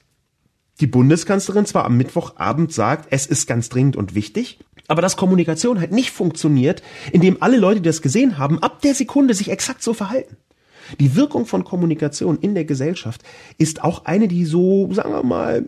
[0.80, 5.80] die Bundeskanzlerin zwar am Mittwochabend sagt, es ist ganz dringend und wichtig, aber dass Kommunikation
[5.80, 9.84] halt nicht funktioniert, indem alle Leute, die das gesehen haben, ab der Sekunde sich exakt
[9.84, 10.38] so verhalten.
[11.00, 13.24] Die Wirkung von Kommunikation in der Gesellschaft
[13.58, 15.66] ist auch eine, die so, sagen wir mal,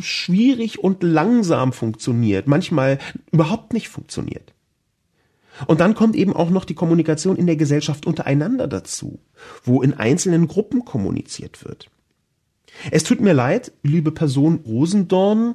[0.00, 2.98] schwierig und langsam funktioniert, manchmal
[3.30, 4.52] überhaupt nicht funktioniert.
[5.66, 9.20] Und dann kommt eben auch noch die Kommunikation in der Gesellschaft untereinander dazu,
[9.62, 11.90] wo in einzelnen Gruppen kommuniziert wird.
[12.90, 15.54] Es tut mir leid, liebe Person Rosendorn,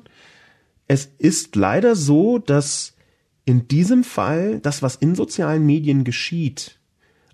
[0.87, 2.95] es ist leider so, dass
[3.45, 6.78] in diesem Fall das, was in sozialen Medien geschieht,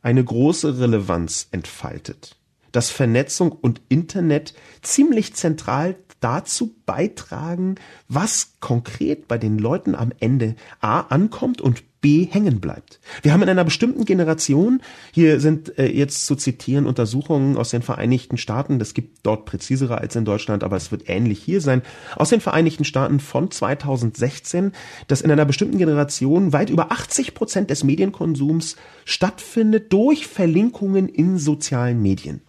[0.06, 2.38] eine große Relevanz entfaltet.
[2.72, 7.76] Dass Vernetzung und Internet ziemlich zentral dazu beitragen,
[8.08, 13.00] was konkret bei den Leuten am Ende A ankommt und Hängen bleibt.
[13.22, 17.82] Wir haben in einer bestimmten Generation, hier sind äh, jetzt zu zitieren Untersuchungen aus den
[17.82, 21.82] Vereinigten Staaten, das gibt dort präzisere als in Deutschland, aber es wird ähnlich hier sein,
[22.16, 24.72] aus den Vereinigten Staaten von 2016,
[25.08, 31.38] dass in einer bestimmten Generation weit über 80 Prozent des Medienkonsums stattfindet durch Verlinkungen in
[31.38, 32.42] sozialen Medien.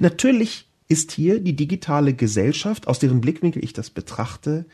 [0.00, 4.66] Natürlich ist hier die digitale Gesellschaft, aus deren Blickwinkel ich das betrachte,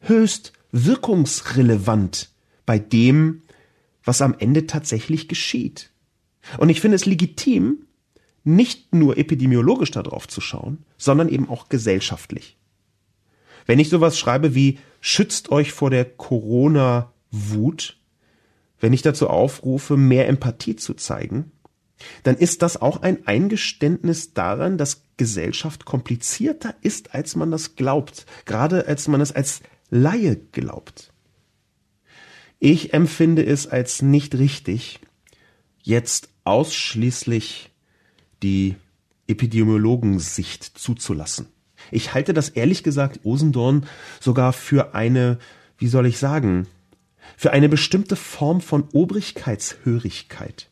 [0.00, 2.30] höchst wirkungsrelevant
[2.66, 3.42] bei dem,
[4.04, 5.90] was am Ende tatsächlich geschieht.
[6.58, 7.86] Und ich finde es legitim,
[8.44, 12.56] nicht nur epidemiologisch darauf zu schauen, sondern eben auch gesellschaftlich.
[13.66, 17.96] Wenn ich sowas schreibe wie schützt euch vor der Corona-Wut,
[18.78, 21.50] wenn ich dazu aufrufe, mehr Empathie zu zeigen,
[22.22, 28.26] dann ist das auch ein Eingeständnis daran, dass Gesellschaft komplizierter ist, als man das glaubt,
[28.44, 31.12] gerade als man es als Laie glaubt.
[32.58, 35.00] Ich empfinde es als nicht richtig,
[35.82, 37.70] jetzt ausschließlich
[38.42, 38.76] die
[39.26, 41.48] Epidemiologensicht zuzulassen.
[41.90, 43.86] Ich halte das ehrlich gesagt, Osendorn,
[44.20, 45.38] sogar für eine,
[45.78, 46.66] wie soll ich sagen,
[47.36, 50.70] für eine bestimmte Form von Obrigkeitshörigkeit.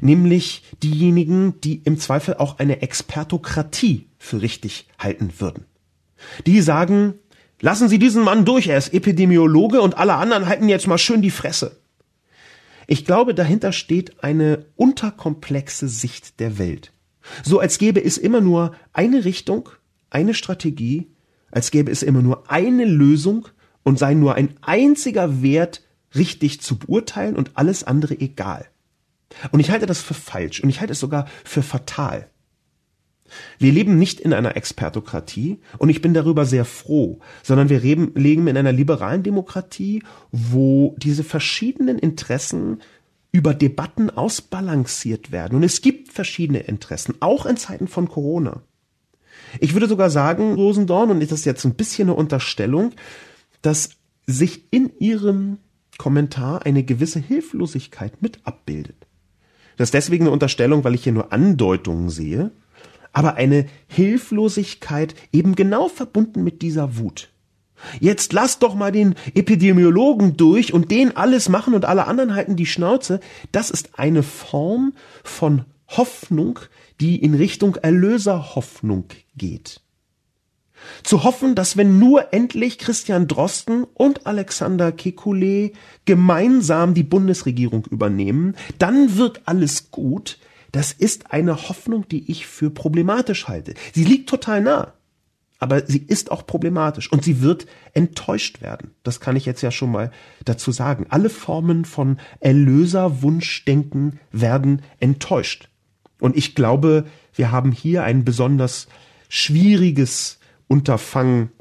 [0.00, 5.66] Nämlich diejenigen, die im Zweifel auch eine Expertokratie für richtig halten würden.
[6.46, 7.14] Die sagen,
[7.64, 11.22] Lassen Sie diesen Mann durch, er ist Epidemiologe und alle anderen halten jetzt mal schön
[11.22, 11.80] die Fresse.
[12.86, 16.92] Ich glaube, dahinter steht eine unterkomplexe Sicht der Welt.
[17.42, 19.70] So als gäbe es immer nur eine Richtung,
[20.10, 21.10] eine Strategie,
[21.50, 23.48] als gäbe es immer nur eine Lösung
[23.82, 25.82] und sei nur ein einziger Wert
[26.14, 28.66] richtig zu beurteilen und alles andere egal.
[29.52, 32.28] Und ich halte das für falsch und ich halte es sogar für fatal.
[33.58, 38.12] Wir leben nicht in einer Expertokratie und ich bin darüber sehr froh, sondern wir leben,
[38.14, 42.80] leben in einer liberalen Demokratie, wo diese verschiedenen Interessen
[43.32, 45.56] über Debatten ausbalanciert werden.
[45.56, 48.62] Und es gibt verschiedene Interessen, auch in Zeiten von Corona.
[49.60, 52.92] Ich würde sogar sagen, Rosendorn, und das ist jetzt ein bisschen eine Unterstellung,
[53.62, 53.90] dass
[54.26, 55.58] sich in Ihrem
[55.98, 59.06] Kommentar eine gewisse Hilflosigkeit mit abbildet.
[59.76, 62.52] Das ist deswegen eine Unterstellung, weil ich hier nur Andeutungen sehe
[63.14, 67.30] aber eine Hilflosigkeit eben genau verbunden mit dieser Wut.
[68.00, 72.56] Jetzt lass doch mal den Epidemiologen durch und den alles machen und alle anderen halten
[72.56, 73.20] die Schnauze.
[73.52, 76.60] Das ist eine Form von Hoffnung,
[77.00, 79.80] die in Richtung Erlöserhoffnung geht.
[81.02, 85.72] Zu hoffen, dass wenn nur endlich Christian Drosten und Alexander Kekulé
[86.04, 90.38] gemeinsam die Bundesregierung übernehmen, dann wird alles gut,
[90.74, 93.74] das ist eine Hoffnung, die ich für problematisch halte.
[93.92, 94.92] Sie liegt total nah,
[95.60, 98.90] aber sie ist auch problematisch und sie wird enttäuscht werden.
[99.04, 100.10] Das kann ich jetzt ja schon mal
[100.44, 101.06] dazu sagen.
[101.10, 105.68] Alle Formen von Erlöserwunschdenken werden enttäuscht.
[106.18, 108.88] Und ich glaube, wir haben hier ein besonders
[109.28, 111.52] schwieriges Unterfangen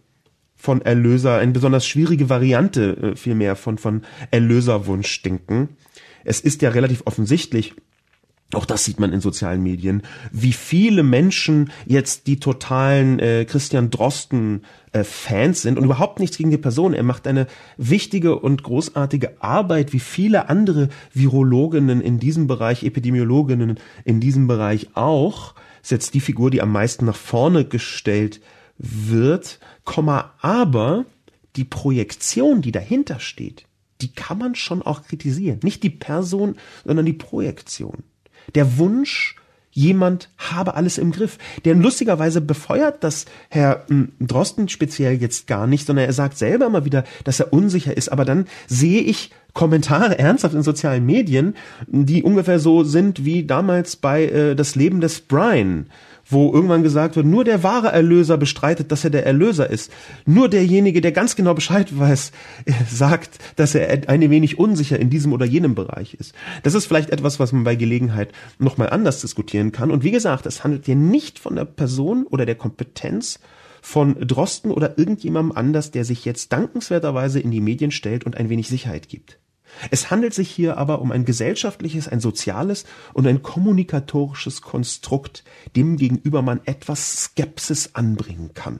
[0.56, 5.70] von Erlöser, eine besonders schwierige Variante äh, vielmehr von, von Erlöserwunschdenken.
[6.24, 7.76] Es ist ja relativ offensichtlich,
[8.56, 13.90] auch das sieht man in sozialen Medien, wie viele Menschen jetzt die totalen äh, Christian
[13.90, 16.94] Drosten äh, Fans sind und überhaupt nichts gegen die Person.
[16.94, 17.48] Er macht eine
[17.78, 24.90] wichtige und großartige Arbeit, wie viele andere Virologinnen in diesem Bereich, Epidemiologinnen in diesem Bereich
[24.96, 25.56] auch.
[25.82, 28.42] Ist jetzt die Figur, die am meisten nach vorne gestellt
[28.78, 31.06] wird, Komma, aber
[31.56, 33.66] die Projektion, die dahinter steht,
[34.02, 35.60] die kann man schon auch kritisieren.
[35.64, 36.56] Nicht die Person,
[36.86, 38.04] sondern die Projektion.
[38.56, 39.36] Der Wunsch,
[39.74, 41.38] jemand habe alles im Griff.
[41.66, 46.70] Der lustigerweise befeuert das Herr hm, Drosten speziell jetzt gar nicht, sondern er sagt selber
[46.70, 48.10] mal wieder, dass er unsicher ist.
[48.10, 51.56] Aber dann sehe ich Kommentare ernsthaft in sozialen Medien,
[51.88, 55.88] die ungefähr so sind wie damals bei äh, Das Leben des Brian
[56.34, 59.92] wo irgendwann gesagt wird, nur der wahre Erlöser bestreitet, dass er der Erlöser ist.
[60.26, 62.32] Nur derjenige, der ganz genau Bescheid weiß,
[62.90, 66.34] sagt, dass er ein wenig unsicher in diesem oder jenem Bereich ist.
[66.64, 69.92] Das ist vielleicht etwas, was man bei Gelegenheit nochmal anders diskutieren kann.
[69.92, 73.40] Und wie gesagt, es handelt hier nicht von der Person oder der Kompetenz
[73.82, 78.50] von Drosten oder irgendjemandem anders, der sich jetzt dankenswerterweise in die Medien stellt und ein
[78.50, 79.40] wenig Sicherheit gibt.
[79.92, 85.44] Es handelt sich hier aber um ein gesellschaftliches, ein soziales und ein kommunikatorisches Konstrukt,
[85.76, 88.80] dem gegenüber man etwas Skepsis anbringen kann.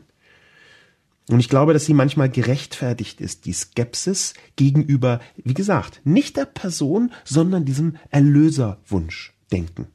[1.30, 6.46] Und ich glaube, dass sie manchmal gerechtfertigt ist, die Skepsis gegenüber, wie gesagt, nicht der
[6.46, 9.88] Person, sondern diesem Erlöserwunsch denken.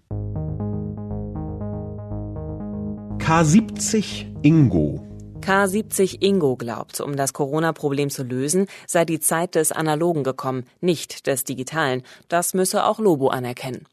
[3.18, 5.07] K70 Ingo
[5.40, 11.26] K70 Ingo glaubt, um das Corona-Problem zu lösen, sei die Zeit des Analogen gekommen, nicht
[11.26, 12.02] des Digitalen.
[12.28, 13.86] Das müsse auch Lobo anerkennen.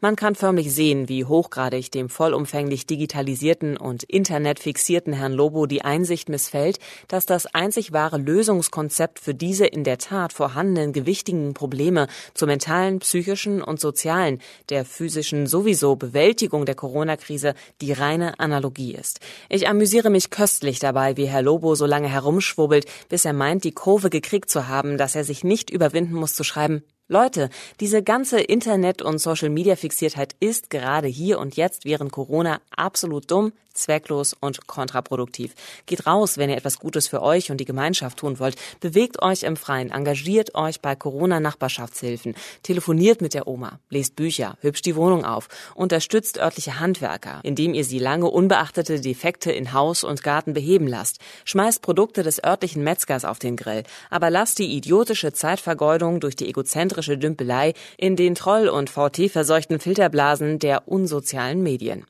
[0.00, 6.28] Man kann förmlich sehen, wie hochgradig dem vollumfänglich digitalisierten und internetfixierten Herrn Lobo die Einsicht
[6.28, 12.48] missfällt, dass das einzig wahre Lösungskonzept für diese in der Tat vorhandenen gewichtigen Probleme zur
[12.48, 14.40] mentalen, psychischen und sozialen,
[14.70, 19.20] der physischen sowieso Bewältigung der Corona-Krise die reine Analogie ist.
[19.48, 23.72] Ich amüsiere mich köstlich dabei, wie Herr Lobo so lange herumschwurbelt, bis er meint, die
[23.72, 26.82] Kurve gekriegt zu haben, dass er sich nicht überwinden muss zu schreiben,
[27.12, 27.50] Leute,
[27.80, 34.34] diese ganze Internet- und Social-Media-Fixiertheit ist gerade hier und jetzt während Corona absolut dumm, zwecklos
[34.38, 35.54] und kontraproduktiv.
[35.86, 38.56] Geht raus, wenn ihr etwas Gutes für euch und die Gemeinschaft tun wollt.
[38.80, 44.86] Bewegt euch im Freien, engagiert euch bei Corona-Nachbarschaftshilfen, telefoniert mit der Oma, lest Bücher, hübscht
[44.86, 50.22] die Wohnung auf, unterstützt örtliche Handwerker, indem ihr sie lange unbeachtete Defekte in Haus und
[50.22, 55.32] Garten beheben lasst, schmeißt Produkte des örtlichen Metzgers auf den Grill, aber lasst die idiotische
[55.32, 62.04] Zeitvergeudung durch die egozentrische Dümpelei in den Troll- und VT-verseuchten Filterblasen der unsozialen Medien.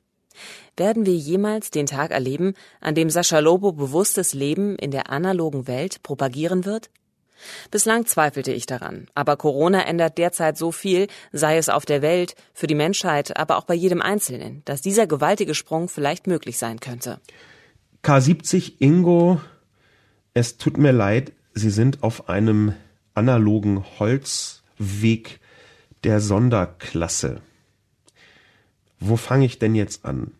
[0.81, 5.67] Werden wir jemals den Tag erleben, an dem Sascha Lobo bewusstes Leben in der analogen
[5.67, 6.89] Welt propagieren wird?
[7.69, 12.33] Bislang zweifelte ich daran, aber Corona ändert derzeit so viel, sei es auf der Welt,
[12.55, 16.79] für die Menschheit, aber auch bei jedem Einzelnen, dass dieser gewaltige Sprung vielleicht möglich sein
[16.79, 17.19] könnte.
[18.03, 19.39] K70 Ingo,
[20.33, 22.73] es tut mir leid, Sie sind auf einem
[23.13, 25.41] analogen Holzweg
[26.03, 27.39] der Sonderklasse.
[28.99, 30.31] Wo fange ich denn jetzt an?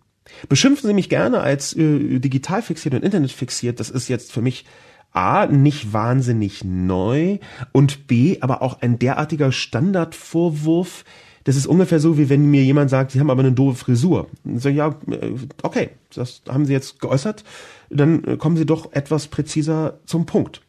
[0.50, 3.80] Beschimpfen Sie mich gerne als äh, digital fixiert und Internet fixiert.
[3.80, 4.66] Das ist jetzt für mich
[5.12, 7.40] A, nicht wahnsinnig neu
[7.74, 11.04] und B, aber auch ein derartiger Standardvorwurf.
[11.44, 14.28] Das ist ungefähr so, wie wenn mir jemand sagt, Sie haben aber eine doofe Frisur.
[14.56, 17.44] So, ja, äh, okay, das haben Sie jetzt geäußert.
[17.90, 20.62] Dann äh, kommen Sie doch etwas präziser zum Punkt.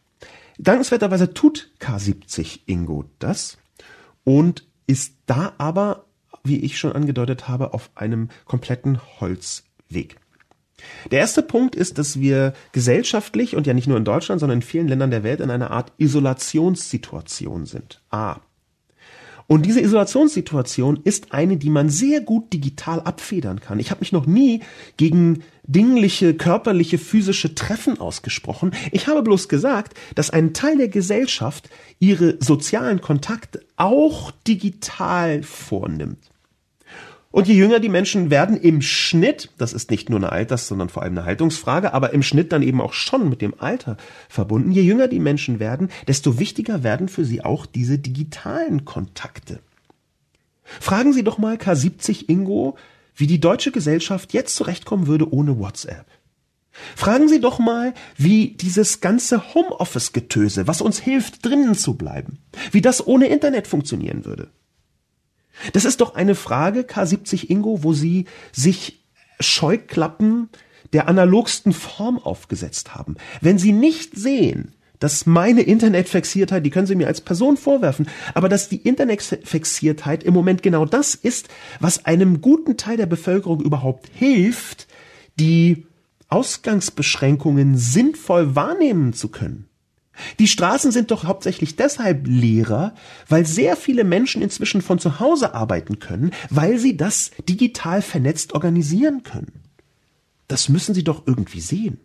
[0.57, 3.57] Dankenswerterweise tut K70 Ingo das
[4.23, 6.05] und ist da aber
[6.43, 10.17] wie ich schon angedeutet habe, auf einem kompletten Holzweg.
[11.11, 14.63] Der erste Punkt ist, dass wir gesellschaftlich und ja nicht nur in Deutschland, sondern in
[14.63, 18.01] vielen Ländern der Welt in einer Art Isolationssituation sind.
[18.09, 18.41] A.
[19.47, 23.79] Und diese Isolationssituation ist eine, die man sehr gut digital abfedern kann.
[23.79, 24.61] Ich habe mich noch nie
[24.97, 28.71] gegen dingliche, körperliche, physische Treffen ausgesprochen.
[28.91, 31.69] Ich habe bloß gesagt, dass ein Teil der Gesellschaft
[31.99, 36.32] ihre sozialen Kontakte auch digital vornimmt.
[37.33, 40.89] Und je jünger die Menschen werden im Schnitt, das ist nicht nur eine Alters-, sondern
[40.89, 43.97] vor allem eine Haltungsfrage, aber im Schnitt dann eben auch schon mit dem Alter
[44.29, 49.61] verbunden, je jünger die Menschen werden, desto wichtiger werden für sie auch diese digitalen Kontakte.
[50.63, 52.77] Fragen Sie doch mal K70 Ingo,
[53.15, 56.05] wie die deutsche Gesellschaft jetzt zurechtkommen würde ohne WhatsApp.
[56.95, 62.37] Fragen Sie doch mal, wie dieses ganze Homeoffice-Getöse, was uns hilft, drinnen zu bleiben,
[62.71, 64.49] wie das ohne Internet funktionieren würde.
[65.73, 69.03] Das ist doch eine Frage, K70 Ingo, wo Sie sich
[69.39, 70.49] Scheuklappen
[70.93, 73.15] der analogsten Form aufgesetzt haben.
[73.41, 78.47] Wenn Sie nicht sehen, dass meine Internetfixiertheit, die können Sie mir als Person vorwerfen, aber
[78.47, 81.49] dass die Internetfixiertheit im Moment genau das ist,
[81.79, 84.87] was einem guten Teil der Bevölkerung überhaupt hilft,
[85.39, 85.87] die
[86.29, 89.67] Ausgangsbeschränkungen sinnvoll wahrnehmen zu können.
[90.39, 92.93] Die Straßen sind doch hauptsächlich deshalb leerer,
[93.27, 98.53] weil sehr viele Menschen inzwischen von zu Hause arbeiten können, weil sie das digital vernetzt
[98.53, 99.63] organisieren können.
[100.47, 101.99] Das müssen Sie doch irgendwie sehen.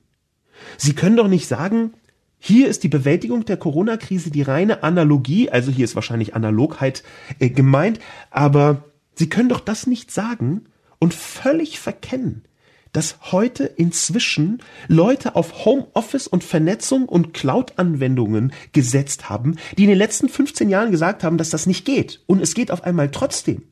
[0.77, 1.93] Sie können doch nicht sagen,
[2.39, 7.03] hier ist die Bewältigung der Corona-Krise die reine Analogie, also hier ist wahrscheinlich Analogheit
[7.41, 7.99] äh, gemeint,
[8.31, 8.85] aber
[9.15, 10.67] Sie können doch das nicht sagen
[11.01, 12.45] und völlig verkennen,
[12.93, 19.99] dass heute inzwischen Leute auf Homeoffice und Vernetzung und Cloud-Anwendungen gesetzt haben, die in den
[19.99, 22.23] letzten 15 Jahren gesagt haben, dass das nicht geht.
[22.27, 23.63] Und es geht auf einmal trotzdem.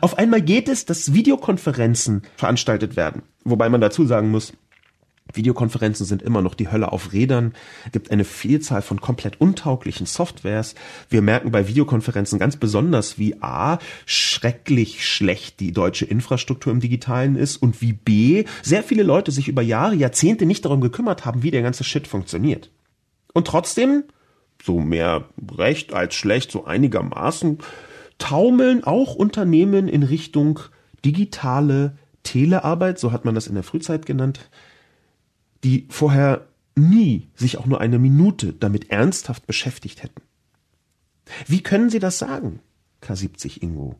[0.00, 3.22] Auf einmal geht es, dass Videokonferenzen veranstaltet werden.
[3.44, 4.52] Wobei man dazu sagen muss,
[5.32, 7.54] Videokonferenzen sind immer noch die Hölle auf Rädern.
[7.92, 10.74] Gibt eine Vielzahl von komplett untauglichen Softwares.
[11.08, 17.36] Wir merken bei Videokonferenzen ganz besonders, wie A, schrecklich schlecht die deutsche Infrastruktur im Digitalen
[17.36, 21.42] ist und wie B, sehr viele Leute sich über Jahre, Jahrzehnte nicht darum gekümmert haben,
[21.42, 22.70] wie der ganze Shit funktioniert.
[23.32, 24.04] Und trotzdem,
[24.62, 27.58] so mehr recht als schlecht, so einigermaßen,
[28.18, 30.60] taumeln auch Unternehmen in Richtung
[31.04, 34.48] digitale Telearbeit, so hat man das in der Frühzeit genannt,
[35.64, 40.22] die vorher nie sich auch nur eine Minute damit ernsthaft beschäftigt hätten.
[41.46, 42.60] Wie können Sie das sagen,
[43.02, 43.96] K70 Ingo,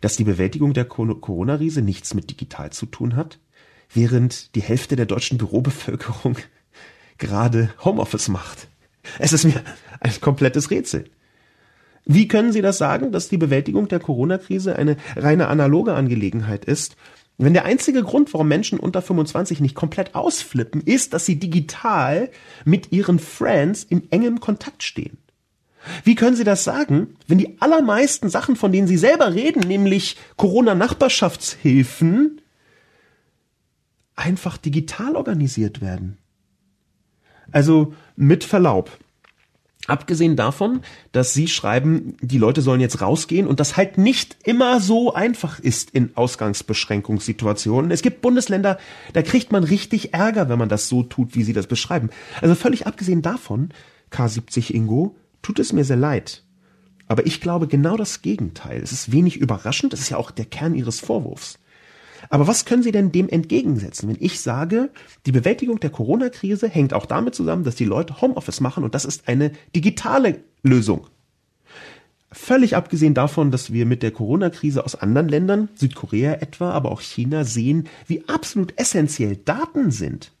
[0.00, 3.38] dass die Bewältigung der Corona-Riese nichts mit digital zu tun hat,
[3.92, 6.36] während die Hälfte der deutschen Bürobevölkerung
[7.18, 8.68] gerade Homeoffice macht?
[9.18, 9.62] Es ist mir
[10.00, 11.10] ein komplettes Rätsel.
[12.04, 16.96] Wie können Sie das sagen, dass die Bewältigung der Corona-Krise eine reine analoge Angelegenheit ist
[17.38, 22.30] wenn der einzige Grund, warum Menschen unter 25 nicht komplett ausflippen, ist, dass sie digital
[22.64, 25.18] mit ihren Friends in engem Kontakt stehen.
[26.02, 30.16] Wie können Sie das sagen, wenn die allermeisten Sachen, von denen Sie selber reden, nämlich
[30.36, 32.40] Corona-Nachbarschaftshilfen,
[34.16, 36.18] einfach digital organisiert werden?
[37.52, 38.90] Also mit Verlaub,
[39.86, 40.80] Abgesehen davon,
[41.12, 45.60] dass Sie schreiben, die Leute sollen jetzt rausgehen und das halt nicht immer so einfach
[45.60, 47.90] ist in Ausgangsbeschränkungssituationen.
[47.90, 48.78] Es gibt Bundesländer,
[49.12, 52.10] da kriegt man richtig Ärger, wenn man das so tut, wie Sie das beschreiben.
[52.40, 53.70] Also völlig abgesehen davon,
[54.10, 56.42] K70 Ingo, tut es mir sehr leid.
[57.06, 58.80] Aber ich glaube genau das Gegenteil.
[58.82, 61.58] Es ist wenig überraschend, das ist ja auch der Kern Ihres Vorwurfs.
[62.28, 64.90] Aber was können Sie denn dem entgegensetzen, wenn ich sage,
[65.26, 69.04] die Bewältigung der Corona-Krise hängt auch damit zusammen, dass die Leute Homeoffice machen und das
[69.04, 71.06] ist eine digitale Lösung.
[72.32, 77.00] Völlig abgesehen davon, dass wir mit der Corona-Krise aus anderen Ländern, Südkorea etwa, aber auch
[77.00, 80.32] China sehen, wie absolut essentiell Daten sind.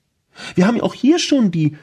[0.54, 1.76] Wir haben ja auch hier schon die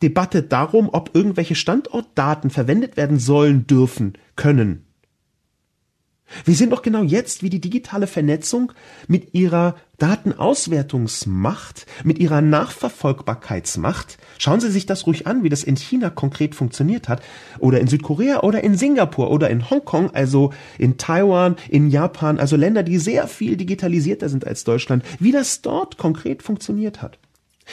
[0.00, 4.87] Debatte darum, ob irgendwelche Standortdaten verwendet werden sollen, dürfen, können.
[6.44, 8.72] Wir sehen doch genau jetzt, wie die digitale Vernetzung
[9.06, 15.76] mit ihrer Datenauswertungsmacht, mit ihrer Nachverfolgbarkeitsmacht, schauen Sie sich das ruhig an, wie das in
[15.76, 17.22] China konkret funktioniert hat,
[17.58, 22.56] oder in Südkorea oder in Singapur oder in Hongkong, also in Taiwan, in Japan, also
[22.56, 27.18] Länder, die sehr viel digitalisierter sind als Deutschland, wie das dort konkret funktioniert hat.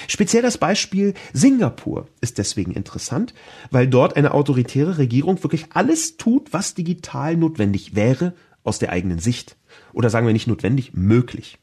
[0.07, 3.33] Speziell das Beispiel Singapur ist deswegen interessant,
[3.71, 8.33] weil dort eine autoritäre Regierung wirklich alles tut, was digital notwendig wäre
[8.65, 9.57] aus der eigenen Sicht.
[9.93, 11.57] Oder sagen wir nicht notwendig, möglich.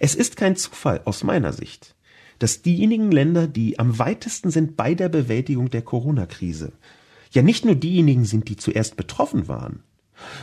[0.00, 1.94] Es ist kein Zufall aus meiner Sicht,
[2.38, 6.72] dass diejenigen Länder, die am weitesten sind bei der Bewältigung der Corona-Krise,
[7.30, 9.82] ja nicht nur diejenigen sind, die zuerst betroffen waren,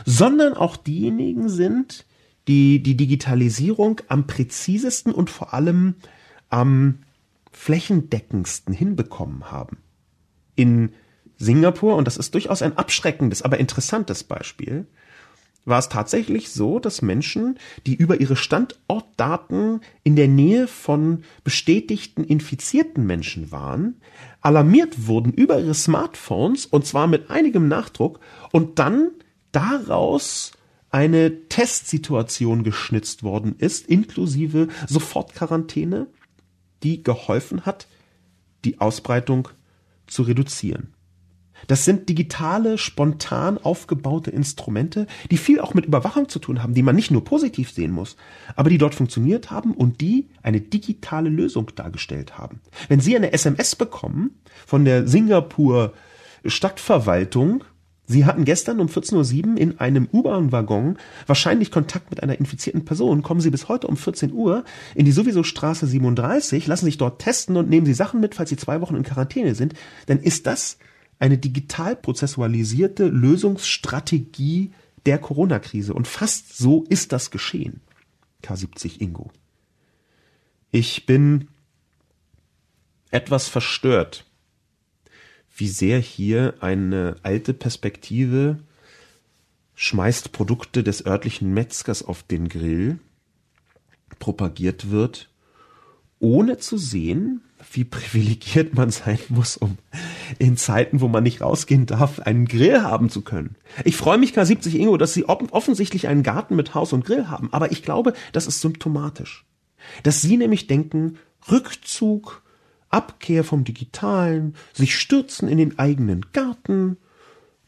[0.04, 2.06] sondern auch diejenigen sind,
[2.48, 5.94] die die Digitalisierung am präzisesten und vor allem
[6.50, 7.00] am
[7.52, 9.78] flächendeckendsten hinbekommen haben.
[10.56, 10.92] In
[11.38, 14.86] Singapur, und das ist durchaus ein abschreckendes, aber interessantes Beispiel,
[15.64, 22.22] war es tatsächlich so, dass Menschen, die über ihre Standortdaten in der Nähe von bestätigten
[22.24, 24.00] infizierten Menschen waren,
[24.40, 28.20] alarmiert wurden über ihre Smartphones und zwar mit einigem Nachdruck
[28.52, 29.10] und dann
[29.52, 30.52] daraus
[30.90, 36.06] eine Testsituation geschnitzt worden ist, inklusive Sofortquarantäne
[36.84, 37.88] die geholfen hat,
[38.64, 39.48] die Ausbreitung
[40.06, 40.93] zu reduzieren.
[41.66, 46.82] Das sind digitale, spontan aufgebaute Instrumente, die viel auch mit Überwachung zu tun haben, die
[46.82, 48.16] man nicht nur positiv sehen muss,
[48.56, 52.60] aber die dort funktioniert haben und die eine digitale Lösung dargestellt haben.
[52.88, 55.92] Wenn Sie eine SMS bekommen von der Singapur
[56.44, 57.64] Stadtverwaltung,
[58.06, 63.22] Sie hatten gestern um 14.07 Uhr in einem U-Bahn-Waggon wahrscheinlich Kontakt mit einer infizierten Person.
[63.22, 67.22] Kommen Sie bis heute um 14 Uhr in die sowieso Straße 37, lassen sich dort
[67.22, 69.72] testen und nehmen Sie Sachen mit, falls Sie zwei Wochen in Quarantäne sind.
[70.06, 70.76] Dann ist das
[71.18, 74.72] eine digital prozessualisierte Lösungsstrategie
[75.06, 75.94] der Corona-Krise.
[75.94, 77.80] Und fast so ist das geschehen.
[78.42, 79.30] K70 Ingo.
[80.70, 81.48] Ich bin
[83.10, 84.24] etwas verstört
[85.56, 88.58] wie sehr hier eine alte Perspektive
[89.74, 92.98] schmeißt Produkte des örtlichen Metzgers auf den Grill,
[94.18, 95.30] propagiert wird,
[96.18, 97.42] ohne zu sehen,
[97.72, 99.78] wie privilegiert man sein muss, um
[100.38, 103.56] in Zeiten, wo man nicht rausgehen darf, einen Grill haben zu können.
[103.84, 107.52] Ich freue mich, K70 Ingo, dass Sie offensichtlich einen Garten mit Haus und Grill haben,
[107.52, 109.44] aber ich glaube, das ist symptomatisch.
[110.02, 111.18] Dass Sie nämlich denken,
[111.50, 112.42] Rückzug,
[112.88, 116.96] Abkehr vom Digitalen, sich stürzen in den eigenen Garten,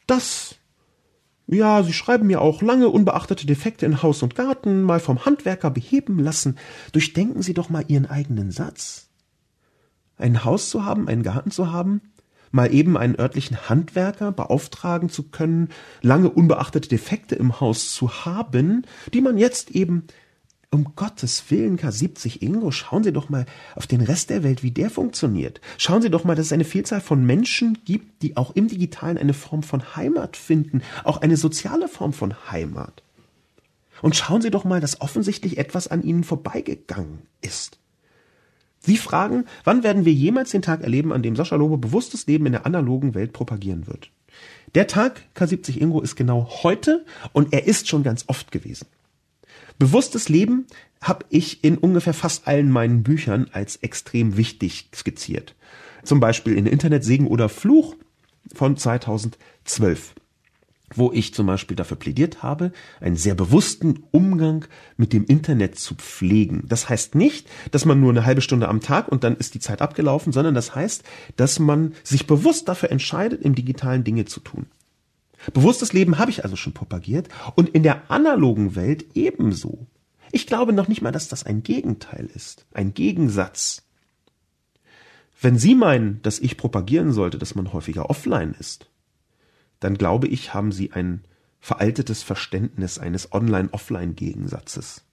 [0.06, 0.56] das
[1.48, 5.70] ja, Sie schreiben mir auch lange unbeachtete Defekte in Haus und Garten mal vom Handwerker
[5.70, 6.58] beheben lassen.
[6.92, 9.08] Durchdenken Sie doch mal Ihren eigenen Satz.
[10.16, 12.00] Ein Haus zu haben, einen Garten zu haben,
[12.56, 15.68] mal eben einen örtlichen Handwerker beauftragen zu können,
[16.02, 18.84] lange unbeachtete Defekte im Haus zu haben,
[19.14, 20.08] die man jetzt eben
[20.72, 23.46] um Gottes Willen, K70 Ingo, schauen Sie doch mal
[23.76, 25.60] auf den Rest der Welt, wie der funktioniert.
[25.78, 29.16] Schauen Sie doch mal, dass es eine Vielzahl von Menschen gibt, die auch im Digitalen
[29.16, 33.02] eine Form von Heimat finden, auch eine soziale Form von Heimat.
[34.02, 37.78] Und schauen Sie doch mal, dass offensichtlich etwas an Ihnen vorbeigegangen ist.
[38.86, 42.46] Sie fragen, wann werden wir jemals den Tag erleben, an dem Sascha Lobe bewusstes Leben
[42.46, 44.10] in der analogen Welt propagieren wird?
[44.76, 48.86] Der Tag K70 Ingo ist genau heute und er ist schon ganz oft gewesen.
[49.78, 50.66] Bewusstes Leben
[51.02, 55.56] habe ich in ungefähr fast allen meinen Büchern als extrem wichtig skizziert.
[56.04, 57.96] Zum Beispiel in Internet Segen oder Fluch
[58.54, 60.14] von 2012
[60.94, 64.66] wo ich zum Beispiel dafür plädiert habe, einen sehr bewussten Umgang
[64.96, 66.64] mit dem Internet zu pflegen.
[66.68, 69.60] Das heißt nicht, dass man nur eine halbe Stunde am Tag und dann ist die
[69.60, 71.02] Zeit abgelaufen, sondern das heißt,
[71.36, 74.66] dass man sich bewusst dafür entscheidet, im digitalen Dinge zu tun.
[75.52, 79.86] Bewusstes Leben habe ich also schon propagiert und in der analogen Welt ebenso.
[80.32, 83.82] Ich glaube noch nicht mal, dass das ein Gegenteil ist, ein Gegensatz.
[85.40, 88.88] Wenn Sie meinen, dass ich propagieren sollte, dass man häufiger offline ist,
[89.80, 91.24] dann glaube ich, haben Sie ein
[91.60, 95.04] veraltetes Verständnis eines Online-Offline-Gegensatzes.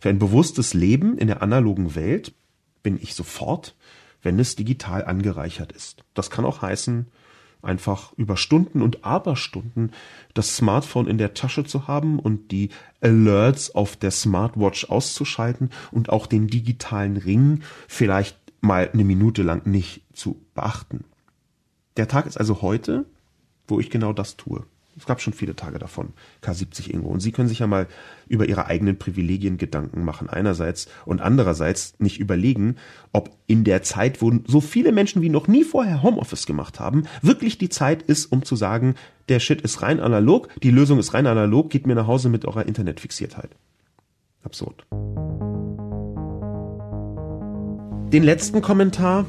[0.00, 2.34] Für ein bewusstes Leben in der analogen Welt
[2.82, 3.76] bin ich sofort,
[4.22, 6.04] wenn es digital angereichert ist.
[6.14, 7.06] Das kann auch heißen,
[7.62, 9.92] einfach über Stunden und Aberstunden
[10.34, 12.70] das Smartphone in der Tasche zu haben und die
[13.00, 19.66] Alerts auf der Smartwatch auszuschalten und auch den digitalen Ring vielleicht mal eine Minute lang
[19.66, 21.04] nicht zu beachten.
[21.96, 23.06] Der Tag ist also heute,
[23.68, 24.64] wo ich genau das tue.
[24.98, 26.08] Es gab schon viele Tage davon,
[26.42, 27.08] K70 Ingo.
[27.08, 27.86] Und Sie können sich ja mal
[28.26, 32.76] über Ihre eigenen Privilegien Gedanken machen, einerseits und andererseits nicht überlegen,
[33.12, 37.04] ob in der Zeit, wo so viele Menschen wie noch nie vorher Homeoffice gemacht haben,
[37.22, 38.96] wirklich die Zeit ist, um zu sagen,
[39.28, 42.44] der Shit ist rein analog, die Lösung ist rein analog, geht mir nach Hause mit
[42.44, 43.50] eurer Internetfixiertheit.
[44.42, 44.84] Absurd.
[48.12, 49.26] Den letzten Kommentar,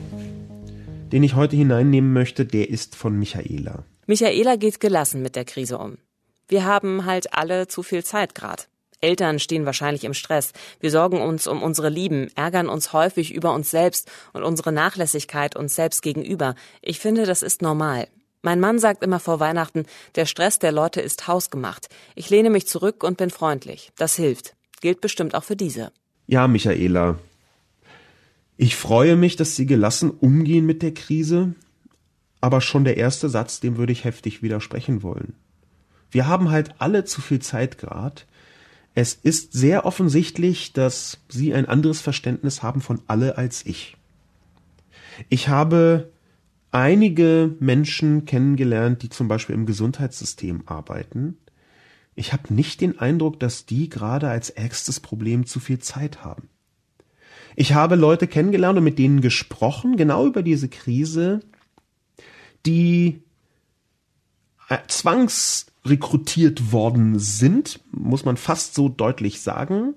[1.11, 3.83] den ich heute hineinnehmen möchte, der ist von Michaela.
[4.10, 5.99] Michaela geht gelassen mit der Krise um.
[6.47, 8.68] Wir haben halt alle zu viel Zeit grad.
[9.01, 10.51] Eltern stehen wahrscheinlich im Stress.
[10.80, 15.55] Wir sorgen uns um unsere Lieben, ärgern uns häufig über uns selbst und unsere Nachlässigkeit
[15.55, 16.55] uns selbst gegenüber.
[16.82, 18.07] Ich finde, das ist normal.
[18.41, 19.86] Mein Mann sagt immer vor Weihnachten,
[20.16, 21.88] der Stress der Leute ist hausgemacht.
[22.16, 23.91] Ich lehne mich zurück und bin freundlich.
[23.95, 24.55] Das hilft.
[24.82, 25.91] Gilt bestimmt auch für diese.
[26.26, 27.20] Ja, Michaela.
[28.57, 31.53] Ich freue mich, dass Sie gelassen umgehen mit der Krise
[32.41, 35.33] aber schon der erste Satz, dem würde ich heftig widersprechen wollen.
[36.11, 38.25] Wir haben halt alle zu viel Zeit grad.
[38.95, 43.95] Es ist sehr offensichtlich, dass Sie ein anderes Verständnis haben von alle als ich.
[45.29, 46.09] Ich habe
[46.71, 51.37] einige Menschen kennengelernt, die zum Beispiel im Gesundheitssystem arbeiten.
[52.15, 56.49] Ich habe nicht den Eindruck, dass die gerade als ärgstes Problem zu viel Zeit haben.
[57.55, 61.41] Ich habe Leute kennengelernt und mit denen gesprochen, genau über diese Krise,
[62.66, 63.22] die
[64.70, 69.95] äh, zwangsrekrutiert worden sind, muss man fast so deutlich sagen.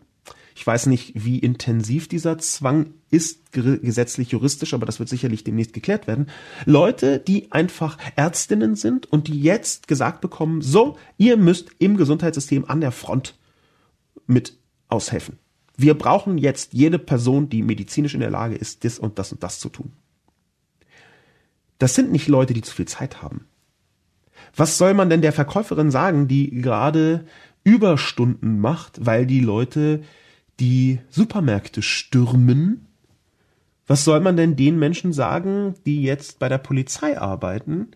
[0.54, 5.72] Ich weiß nicht, wie intensiv dieser Zwang ist, gesetzlich juristisch, aber das wird sicherlich demnächst
[5.72, 6.26] geklärt werden.
[6.66, 12.64] Leute, die einfach Ärztinnen sind und die jetzt gesagt bekommen, so, ihr müsst im Gesundheitssystem
[12.66, 13.38] an der Front
[14.26, 14.56] mit
[14.88, 15.38] aushelfen.
[15.76, 19.42] Wir brauchen jetzt jede Person, die medizinisch in der Lage ist, das und das und
[19.42, 19.92] das zu tun.
[21.82, 23.46] Das sind nicht Leute, die zu viel Zeit haben.
[24.54, 27.24] Was soll man denn der Verkäuferin sagen, die gerade
[27.64, 30.04] Überstunden macht, weil die Leute
[30.60, 32.86] die Supermärkte stürmen?
[33.88, 37.88] Was soll man denn den Menschen sagen, die jetzt bei der Polizei arbeiten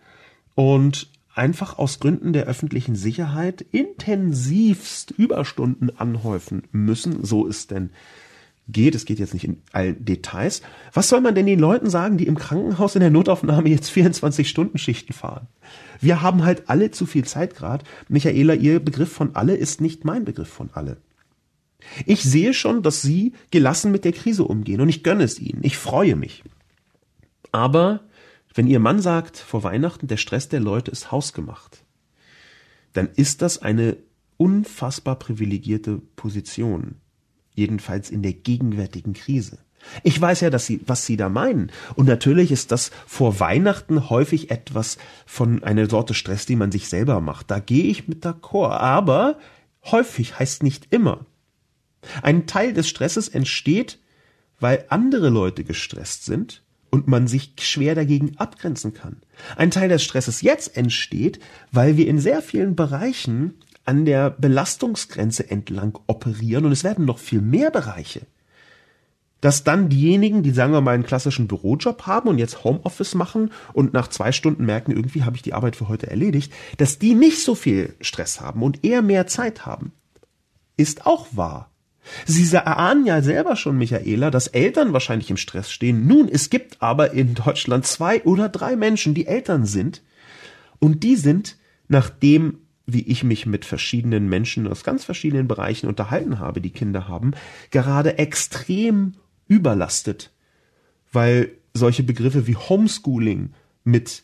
[0.53, 7.23] und einfach aus Gründen der öffentlichen Sicherheit intensivst Überstunden anhäufen müssen?
[7.23, 7.91] So ist denn
[8.67, 8.95] geht.
[8.95, 10.61] Es geht jetzt nicht in allen Details.
[10.93, 15.13] Was soll man denn den Leuten sagen, die im Krankenhaus in der Notaufnahme jetzt 24-Stunden-Schichten
[15.13, 15.47] fahren?
[15.99, 17.85] Wir haben halt alle zu viel Zeit gerade.
[18.09, 20.97] Michaela, Ihr Begriff von alle ist nicht mein Begriff von alle.
[22.05, 25.59] Ich sehe schon, dass Sie gelassen mit der Krise umgehen und ich gönne es Ihnen.
[25.63, 26.43] Ich freue mich.
[27.51, 28.01] Aber
[28.57, 31.83] Wenn Ihr Mann sagt vor Weihnachten, der Stress der Leute ist hausgemacht,
[32.93, 33.97] dann ist das eine
[34.37, 36.95] unfassbar privilegierte Position.
[37.57, 39.57] Jedenfalls in der gegenwärtigen Krise.
[40.03, 41.71] Ich weiß ja, dass Sie, was Sie da meinen.
[41.95, 46.87] Und natürlich ist das vor Weihnachten häufig etwas von einer Sorte Stress, die man sich
[46.87, 47.49] selber macht.
[47.49, 48.77] Da gehe ich mit d'accord.
[48.77, 49.39] Aber
[49.85, 51.25] häufig heißt nicht immer.
[52.21, 53.97] Ein Teil des Stresses entsteht,
[54.59, 59.17] weil andere Leute gestresst sind und man sich schwer dagegen abgrenzen kann.
[59.55, 61.39] Ein Teil des Stresses jetzt entsteht,
[61.71, 63.55] weil wir in sehr vielen Bereichen
[63.87, 68.21] an der Belastungsgrenze entlang operieren und es werden noch viel mehr Bereiche.
[69.39, 73.51] Dass dann diejenigen, die sagen wir mal einen klassischen Bürojob haben und jetzt Homeoffice machen
[73.71, 77.15] und nach zwei Stunden merken, irgendwie habe ich die Arbeit für heute erledigt, dass die
[77.15, 79.93] nicht so viel Stress haben und eher mehr Zeit haben,
[80.75, 81.71] ist auch wahr.
[82.25, 86.07] Sie erahnen ja selber schon, Michaela, dass Eltern wahrscheinlich im Stress stehen.
[86.07, 90.01] Nun, es gibt aber in Deutschland zwei oder drei Menschen, die Eltern sind.
[90.79, 91.57] Und die sind,
[91.87, 97.07] nachdem, wie ich mich mit verschiedenen Menschen aus ganz verschiedenen Bereichen unterhalten habe, die Kinder
[97.09, 97.31] haben,
[97.69, 99.15] gerade extrem
[99.47, 100.31] überlastet.
[101.11, 103.51] Weil solche Begriffe wie Homeschooling
[103.83, 104.23] mit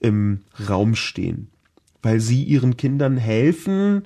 [0.00, 1.48] im Raum stehen.
[2.02, 4.04] Weil sie ihren Kindern helfen,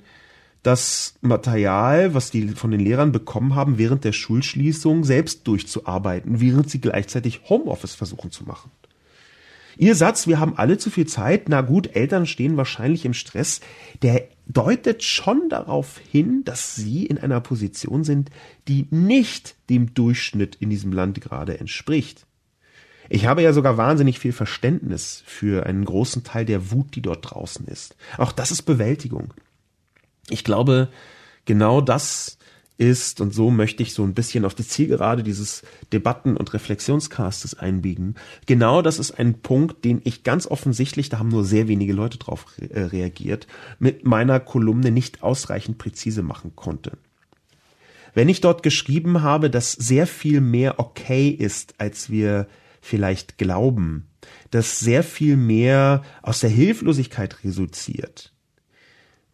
[0.63, 6.69] das Material, was die von den Lehrern bekommen haben, während der Schulschließung selbst durchzuarbeiten, während
[6.69, 8.71] sie gleichzeitig Homeoffice versuchen zu machen.
[9.77, 13.61] Ihr Satz, wir haben alle zu viel Zeit, na gut, Eltern stehen wahrscheinlich im Stress,
[14.01, 18.29] der deutet schon darauf hin, dass sie in einer Position sind,
[18.67, 22.25] die nicht dem Durchschnitt in diesem Land gerade entspricht.
[23.09, 27.31] Ich habe ja sogar wahnsinnig viel Verständnis für einen großen Teil der Wut, die dort
[27.31, 27.95] draußen ist.
[28.17, 29.33] Auch das ist Bewältigung
[30.29, 30.89] ich glaube,
[31.45, 32.34] genau das
[32.77, 35.63] ist, und so möchte ich so ein bisschen auf die Zielgerade dieses
[35.93, 38.15] Debatten- und Reflexionscastes einbiegen.
[38.45, 42.17] Genau das ist ein Punkt, den ich ganz offensichtlich, da haben nur sehr wenige Leute
[42.17, 43.47] drauf äh, reagiert,
[43.79, 46.97] mit meiner Kolumne nicht ausreichend präzise machen konnte.
[48.13, 52.47] Wenn ich dort geschrieben habe, dass sehr viel mehr okay ist, als wir
[52.81, 54.07] vielleicht glauben,
[54.51, 58.33] dass sehr viel mehr aus der Hilflosigkeit resultiert,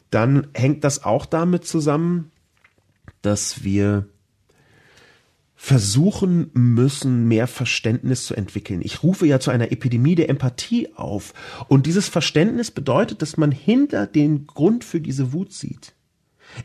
[0.10, 2.32] dann hängt das auch damit zusammen,
[3.22, 4.08] dass wir
[5.56, 8.82] versuchen müssen, mehr Verständnis zu entwickeln.
[8.84, 11.36] Ich rufe ja zu einer Epidemie der Empathie auf.
[11.68, 15.94] Und dieses Verständnis bedeutet, dass man hinter den Grund für diese Wut sieht.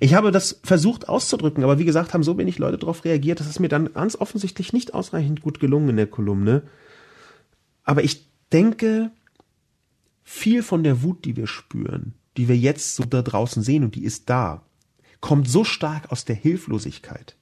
[0.01, 3.47] Ich habe das versucht auszudrücken, aber wie gesagt, haben so wenig Leute darauf reagiert, das
[3.49, 6.63] ist mir dann ganz offensichtlich nicht ausreichend gut gelungen in der Kolumne.
[7.85, 9.11] Aber ich denke,
[10.25, 13.95] viel von der Wut, die wir spüren, die wir jetzt so da draußen sehen und
[13.95, 14.66] die ist da,
[15.21, 17.37] kommt so stark aus der Hilflosigkeit.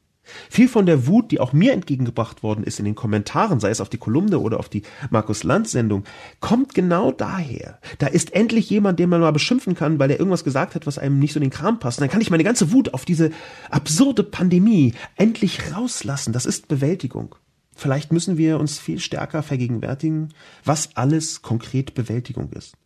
[0.48, 3.80] Viel von der Wut, die auch mir entgegengebracht worden ist in den Kommentaren, sei es
[3.80, 6.04] auf die Kolumne oder auf die Markus Lanz Sendung,
[6.40, 7.78] kommt genau daher.
[7.98, 10.98] Da ist endlich jemand, den man mal beschimpfen kann, weil er irgendwas gesagt hat, was
[10.98, 11.98] einem nicht so in den Kram passt.
[11.98, 13.30] Und dann kann ich meine ganze Wut auf diese
[13.70, 16.32] absurde Pandemie endlich rauslassen.
[16.32, 17.34] Das ist Bewältigung.
[17.76, 20.32] Vielleicht müssen wir uns viel stärker vergegenwärtigen,
[20.64, 22.76] was alles konkret Bewältigung ist.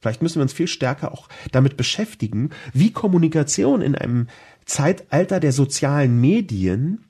[0.00, 4.28] Vielleicht müssen wir uns viel stärker auch damit beschäftigen, wie Kommunikation in einem
[4.64, 7.04] Zeitalter der sozialen Medien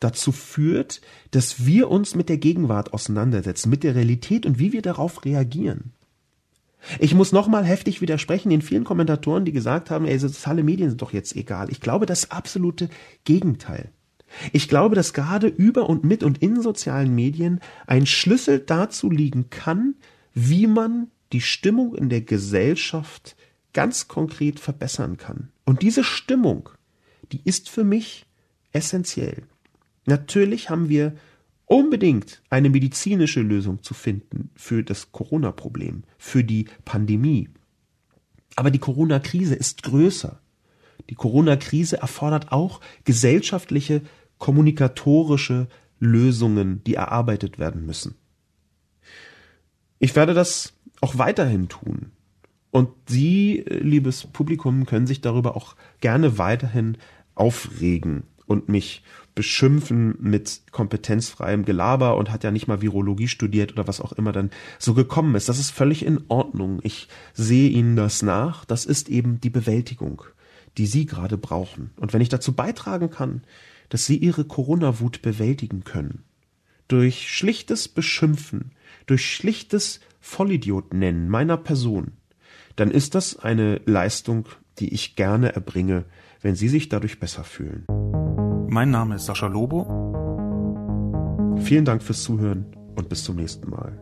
[0.00, 1.00] dazu führt,
[1.30, 5.92] dass wir uns mit der Gegenwart auseinandersetzen, mit der Realität und wie wir darauf reagieren.
[6.98, 11.02] Ich muss nochmal heftig widersprechen den vielen Kommentatoren, die gesagt haben, ey, soziale Medien sind
[11.02, 11.70] doch jetzt egal.
[11.70, 12.88] Ich glaube das absolute
[13.24, 13.90] Gegenteil.
[14.52, 19.50] Ich glaube, dass gerade über und mit und in sozialen Medien ein Schlüssel dazu liegen
[19.50, 19.94] kann,
[20.32, 23.36] wie man die Stimmung in der Gesellschaft
[23.72, 25.50] ganz konkret verbessern kann.
[25.64, 26.70] Und diese Stimmung,
[27.32, 28.26] die ist für mich
[28.72, 29.42] essentiell.
[30.06, 31.14] Natürlich haben wir
[31.66, 37.48] unbedingt eine medizinische Lösung zu finden für das Corona-Problem, für die Pandemie.
[38.56, 40.40] Aber die Corona-Krise ist größer.
[41.08, 44.02] Die Corona-Krise erfordert auch gesellschaftliche,
[44.38, 45.68] kommunikatorische
[46.00, 48.16] Lösungen, die erarbeitet werden müssen.
[50.00, 52.12] Ich werde das auch weiterhin tun.
[52.70, 56.98] Und Sie, liebes Publikum, können sich darüber auch gerne weiterhin
[57.34, 59.02] aufregen und mich
[59.34, 64.32] beschimpfen mit kompetenzfreiem Gelaber und hat ja nicht mal Virologie studiert oder was auch immer
[64.32, 65.48] dann so gekommen ist.
[65.48, 66.80] Das ist völlig in Ordnung.
[66.82, 68.64] Ich sehe Ihnen das nach.
[68.64, 70.22] Das ist eben die Bewältigung,
[70.78, 71.90] die Sie gerade brauchen.
[71.96, 73.42] Und wenn ich dazu beitragen kann,
[73.88, 76.24] dass Sie Ihre Corona-Wut bewältigen können,
[76.88, 78.72] durch schlichtes Beschimpfen,
[79.06, 82.12] durch schlichtes Vollidiot nennen meiner Person,
[82.76, 84.46] dann ist das eine Leistung,
[84.78, 86.04] die ich gerne erbringe,
[86.40, 87.84] wenn Sie sich dadurch besser fühlen.
[88.68, 89.86] Mein Name ist Sascha Lobo.
[91.62, 92.66] Vielen Dank fürs Zuhören
[92.96, 93.98] und bis zum nächsten Mal.